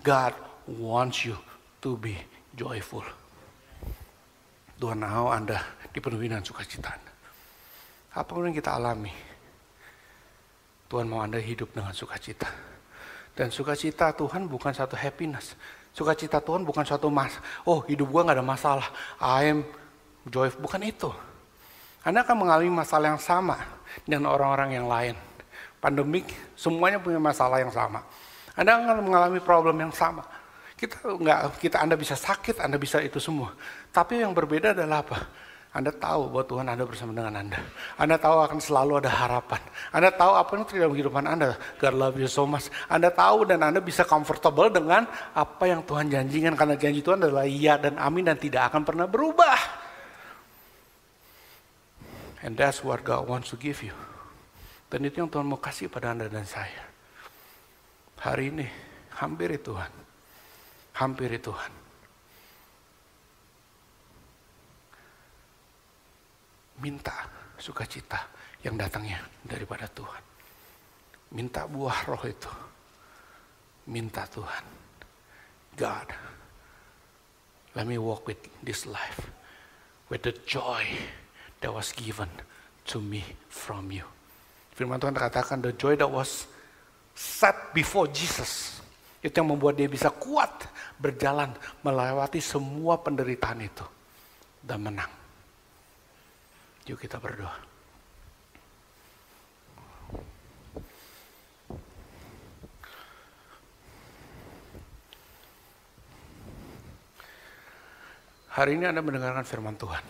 God 0.00 0.32
wants 0.80 1.28
you 1.28 1.36
to 1.84 2.00
be 2.00 2.16
joyful. 2.56 3.04
Tuhan 4.80 5.04
mau 5.04 5.28
Anda 5.28 5.60
dipenuhi 5.92 6.32
dengan 6.32 6.40
sukacita. 6.46 6.96
Apa 8.14 8.30
pun 8.30 8.46
yang 8.46 8.56
kita 8.56 8.78
alami, 8.78 9.10
Tuhan 10.94 11.10
mau 11.10 11.26
Anda 11.26 11.42
hidup 11.42 11.74
dengan 11.74 11.90
sukacita. 11.90 12.46
Dan 13.34 13.50
sukacita 13.50 14.14
Tuhan 14.14 14.46
bukan 14.46 14.70
satu 14.70 14.94
happiness, 14.94 15.58
Sukacita 15.94 16.42
Tuhan 16.42 16.66
bukan 16.66 16.82
suatu 16.82 17.06
mas, 17.06 17.38
oh 17.62 17.78
hidup 17.86 18.10
gue 18.10 18.22
gak 18.26 18.34
ada 18.34 18.42
masalah, 18.42 18.90
I 19.22 19.54
am 19.54 19.62
joyful, 20.26 20.58
bukan 20.62 20.82
itu. 20.82 21.06
Anda 22.02 22.26
akan 22.26 22.42
mengalami 22.42 22.70
masalah 22.70 23.14
yang 23.14 23.22
sama 23.22 23.62
dengan 24.02 24.34
orang-orang 24.34 24.74
yang 24.74 24.86
lain. 24.90 25.14
Pandemik, 25.78 26.26
semuanya 26.58 26.98
punya 26.98 27.22
masalah 27.22 27.62
yang 27.62 27.70
sama. 27.70 28.02
Anda 28.58 28.74
akan 28.74 29.06
mengalami 29.06 29.38
problem 29.38 29.78
yang 29.86 29.94
sama. 29.94 30.26
Kita 30.74 30.98
nggak, 31.14 31.62
kita 31.62 31.78
Anda 31.78 31.94
bisa 31.94 32.18
sakit, 32.18 32.58
Anda 32.58 32.74
bisa 32.74 32.98
itu 32.98 33.22
semua. 33.22 33.54
Tapi 33.94 34.26
yang 34.26 34.34
berbeda 34.34 34.74
adalah 34.74 35.06
apa? 35.06 35.30
Anda 35.74 35.90
tahu 35.90 36.30
bahwa 36.30 36.46
Tuhan 36.46 36.66
ada 36.70 36.86
bersama 36.86 37.10
dengan 37.10 37.34
Anda. 37.34 37.58
Anda 37.98 38.14
tahu 38.14 38.46
akan 38.46 38.62
selalu 38.62 39.02
ada 39.02 39.10
harapan. 39.10 39.58
Anda 39.90 40.14
tahu 40.14 40.32
apa 40.38 40.50
yang 40.54 40.62
terjadi 40.70 40.82
dalam 40.86 40.94
kehidupan 40.94 41.24
Anda. 41.26 41.58
God 41.82 41.94
love 41.98 42.14
you 42.14 42.30
so 42.30 42.46
much. 42.46 42.70
Anda 42.86 43.10
tahu 43.10 43.42
dan 43.42 43.58
Anda 43.58 43.82
bisa 43.82 44.06
comfortable 44.06 44.70
dengan 44.70 45.02
apa 45.34 45.64
yang 45.66 45.82
Tuhan 45.82 46.14
janjikan. 46.14 46.54
Karena 46.54 46.78
janji 46.78 47.02
Tuhan 47.02 47.26
adalah 47.26 47.42
iya 47.42 47.74
dan 47.74 47.98
amin 47.98 48.30
dan 48.30 48.38
tidak 48.38 48.70
akan 48.70 48.86
pernah 48.86 49.10
berubah. 49.10 49.58
And 52.46 52.54
that's 52.54 52.86
what 52.86 53.02
God 53.02 53.26
wants 53.26 53.50
to 53.50 53.58
give 53.58 53.82
you. 53.82 53.98
Dan 54.86 55.02
itu 55.10 55.18
yang 55.18 55.26
Tuhan 55.26 55.42
mau 55.42 55.58
kasih 55.58 55.90
pada 55.90 56.14
Anda 56.14 56.30
dan 56.30 56.46
saya. 56.46 56.86
Hari 58.22 58.54
ini, 58.54 58.66
hampiri 59.18 59.58
Tuhan. 59.58 59.90
Hampiri 60.94 61.42
Tuhan. 61.42 61.83
Minta 66.84 67.24
sukacita 67.56 68.28
yang 68.60 68.76
datangnya 68.76 69.24
daripada 69.40 69.88
Tuhan. 69.88 70.22
Minta 71.32 71.64
buah 71.64 72.04
roh 72.04 72.24
itu. 72.28 72.52
Minta 73.88 74.28
Tuhan. 74.28 74.64
God, 75.74 76.08
let 77.72 77.88
me 77.88 77.96
walk 77.96 78.28
with 78.28 78.38
this 78.60 78.84
life 78.84 79.32
with 80.12 80.22
the 80.22 80.36
joy 80.44 80.84
that 81.64 81.72
was 81.72 81.90
given 81.96 82.28
to 82.92 83.00
me 83.00 83.24
from 83.48 83.88
you. 83.88 84.04
Firman 84.76 85.00
Tuhan 85.00 85.16
katakan 85.16 85.64
the 85.64 85.72
joy 85.74 85.96
that 85.96 86.08
was 86.08 86.44
set 87.16 87.72
before 87.72 88.06
Jesus. 88.12 88.84
Itu 89.24 89.40
yang 89.40 89.56
membuat 89.56 89.80
dia 89.80 89.88
bisa 89.88 90.12
kuat 90.12 90.68
berjalan 91.00 91.48
melewati 91.80 92.44
semua 92.44 93.00
penderitaan 93.00 93.64
itu 93.64 93.86
dan 94.60 94.84
menang. 94.84 95.23
Yuk 96.84 97.00
kita 97.00 97.16
berdoa. 97.16 97.56
Hari 108.54 108.78
ini 108.78 108.86
Anda 108.86 109.02
mendengarkan 109.02 109.42
firman 109.42 109.74
Tuhan. 109.80 110.04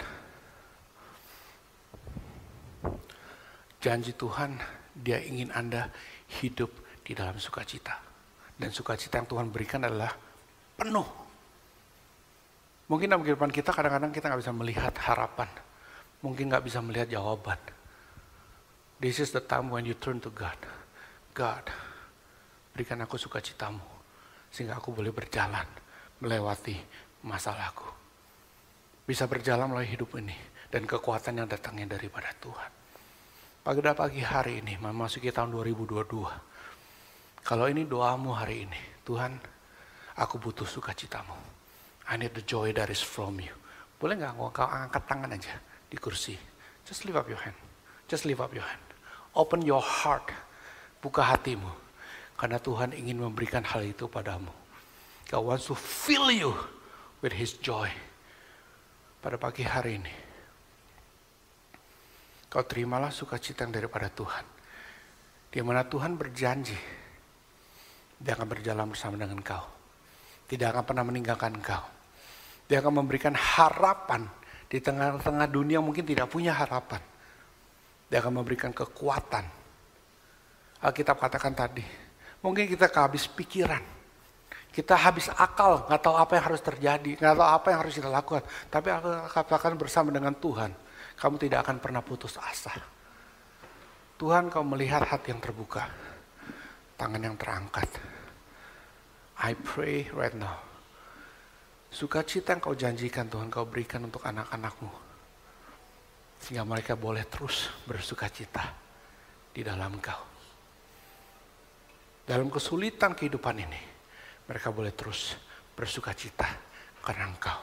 Janji 3.80 4.12
Tuhan, 4.12 4.60
dia 4.92 5.22
ingin 5.22 5.48
Anda 5.54 5.88
hidup 6.42 6.68
di 7.06 7.16
dalam 7.16 7.38
sukacita. 7.40 7.96
Dan 8.58 8.74
sukacita 8.74 9.16
yang 9.16 9.30
Tuhan 9.30 9.48
berikan 9.48 9.80
adalah 9.86 10.12
penuh. 10.76 11.08
Mungkin 12.90 13.08
dalam 13.08 13.24
kehidupan 13.24 13.48
kita 13.48 13.72
kadang-kadang 13.72 14.12
kita 14.12 14.28
nggak 14.28 14.42
bisa 14.44 14.52
melihat 14.52 14.92
harapan. 15.08 15.48
Mungkin 16.24 16.48
nggak 16.48 16.64
bisa 16.64 16.80
melihat 16.80 17.20
jawaban. 17.20 17.60
This 18.96 19.20
is 19.20 19.28
the 19.36 19.44
time 19.44 19.68
when 19.68 19.84
you 19.84 19.92
turn 19.92 20.24
to 20.24 20.32
God. 20.32 20.56
God, 21.36 21.68
berikan 22.72 23.04
aku 23.04 23.20
sukacitamu. 23.20 23.84
Sehingga 24.48 24.80
aku 24.80 24.96
boleh 24.96 25.12
berjalan 25.12 25.68
melewati 26.24 26.80
masalahku. 27.28 27.84
Bisa 29.04 29.28
berjalan 29.28 29.68
melalui 29.68 29.92
hidup 29.92 30.16
ini. 30.16 30.32
Dan 30.72 30.88
kekuatan 30.88 31.44
yang 31.44 31.46
datangnya 31.46 32.00
daripada 32.00 32.32
Tuhan. 32.40 32.72
Pada 33.60 33.92
pagi 33.92 34.24
hari 34.24 34.64
ini, 34.64 34.80
memasuki 34.80 35.28
tahun 35.28 35.52
2022. 35.52 37.44
Kalau 37.44 37.68
ini 37.68 37.84
doamu 37.84 38.32
hari 38.32 38.64
ini, 38.64 38.80
Tuhan, 39.04 39.36
aku 40.16 40.40
butuh 40.40 40.64
sukacitamu. 40.64 41.36
I 42.08 42.16
need 42.16 42.32
the 42.32 42.42
joy 42.42 42.72
that 42.72 42.88
is 42.88 43.04
from 43.04 43.44
you. 43.44 43.52
Boleh 44.00 44.16
nggak 44.16 44.34
kau 44.34 44.66
angkat 44.66 45.04
tangan 45.04 45.36
aja 45.36 45.54
di 45.94 46.02
kursi? 46.02 46.34
Just 46.82 47.06
lift 47.06 47.14
up 47.14 47.30
your 47.30 47.38
hand. 47.38 47.56
Just 48.10 48.26
lift 48.26 48.42
up 48.42 48.50
your 48.50 48.66
hand. 48.66 48.82
Open 49.38 49.62
your 49.62 49.80
heart. 49.80 50.34
Buka 50.98 51.22
hatimu. 51.22 51.70
Karena 52.34 52.58
Tuhan 52.58 52.92
ingin 52.92 53.22
memberikan 53.22 53.62
hal 53.62 53.86
itu 53.86 54.10
padamu. 54.10 54.50
God 55.30 55.42
wants 55.46 55.70
to 55.70 55.78
fill 55.78 56.28
you 56.34 56.52
with 57.22 57.32
His 57.32 57.56
joy. 57.62 57.88
Pada 59.22 59.38
pagi 59.38 59.62
hari 59.64 60.02
ini. 60.02 60.14
Kau 62.50 62.66
terimalah 62.66 63.14
sukacita 63.14 63.64
yang 63.64 63.72
daripada 63.72 64.10
Tuhan. 64.10 64.44
Di 65.48 65.62
mana 65.62 65.86
Tuhan 65.86 66.18
berjanji 66.18 66.76
dia 68.18 68.32
akan 68.34 68.46
berjalan 68.46 68.86
bersama 68.90 69.14
dengan 69.18 69.40
kau. 69.42 69.64
Tidak 70.44 70.68
akan 70.70 70.84
pernah 70.86 71.04
meninggalkan 71.06 71.54
kau. 71.58 71.84
Dia 72.64 72.80
akan 72.80 73.04
memberikan 73.04 73.34
harapan 73.36 74.24
di 74.74 74.82
tengah-tengah 74.82 75.46
dunia 75.46 75.78
mungkin 75.78 76.02
tidak 76.02 76.26
punya 76.26 76.50
harapan. 76.50 76.98
Dia 78.10 78.18
akan 78.18 78.42
memberikan 78.42 78.74
kekuatan. 78.74 79.46
Alkitab 80.82 81.14
katakan 81.22 81.54
tadi, 81.54 81.86
mungkin 82.42 82.66
kita 82.66 82.90
kehabis 82.90 83.30
pikiran. 83.30 83.78
Kita 84.74 84.98
habis 84.98 85.30
akal, 85.30 85.86
nggak 85.86 86.02
tahu 86.02 86.18
apa 86.18 86.32
yang 86.34 86.44
harus 86.50 86.58
terjadi, 86.58 87.10
nggak 87.14 87.38
tahu 87.38 87.46
apa 87.54 87.66
yang 87.70 87.78
harus 87.86 87.94
kita 87.94 88.10
lakukan. 88.10 88.42
Tapi 88.66 88.88
aku 88.90 89.10
katakan 89.30 89.78
bersama 89.78 90.10
dengan 90.10 90.34
Tuhan, 90.34 90.74
kamu 91.22 91.34
tidak 91.38 91.70
akan 91.70 91.76
pernah 91.78 92.02
putus 92.02 92.34
asa. 92.42 92.74
Tuhan 94.18 94.50
kau 94.50 94.66
melihat 94.66 95.06
hati 95.06 95.30
yang 95.30 95.38
terbuka 95.38 95.86
tangan 96.98 97.22
yang 97.22 97.38
terangkat. 97.38 97.86
I 99.38 99.54
pray 99.54 100.10
right 100.10 100.34
now. 100.34 100.73
Sukacita 101.94 102.50
yang 102.50 102.58
kau 102.58 102.74
janjikan 102.74 103.30
Tuhan 103.30 103.46
kau 103.46 103.70
berikan 103.70 104.02
untuk 104.02 104.26
anak-anakmu. 104.26 104.90
Sehingga 106.42 106.66
mereka 106.66 106.98
boleh 106.98 107.22
terus 107.30 107.70
bersukacita 107.86 108.74
di 109.54 109.62
dalam 109.62 110.02
kau. 110.02 110.26
Dalam 112.26 112.50
kesulitan 112.50 113.14
kehidupan 113.14 113.62
ini, 113.62 113.78
mereka 114.50 114.74
boleh 114.74 114.90
terus 114.90 115.38
bersukacita 115.78 116.50
karena 116.98 117.30
engkau. 117.30 117.62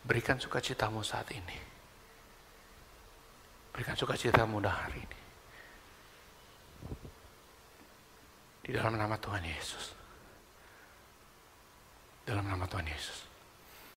Berikan 0.00 0.40
sukacitamu 0.40 1.04
saat 1.04 1.28
ini. 1.36 1.58
Berikan 3.76 3.92
sukacitamu 3.92 4.56
dah 4.56 4.88
hari 4.88 5.04
ini. 5.04 5.20
Di 8.64 8.70
dalam 8.72 8.96
nama 8.96 9.20
Tuhan 9.20 9.44
Yesus. 9.44 9.99
Dalam 12.30 12.46
nama 12.46 12.62
Tuhan 12.70 12.86
Yesus. 12.86 13.29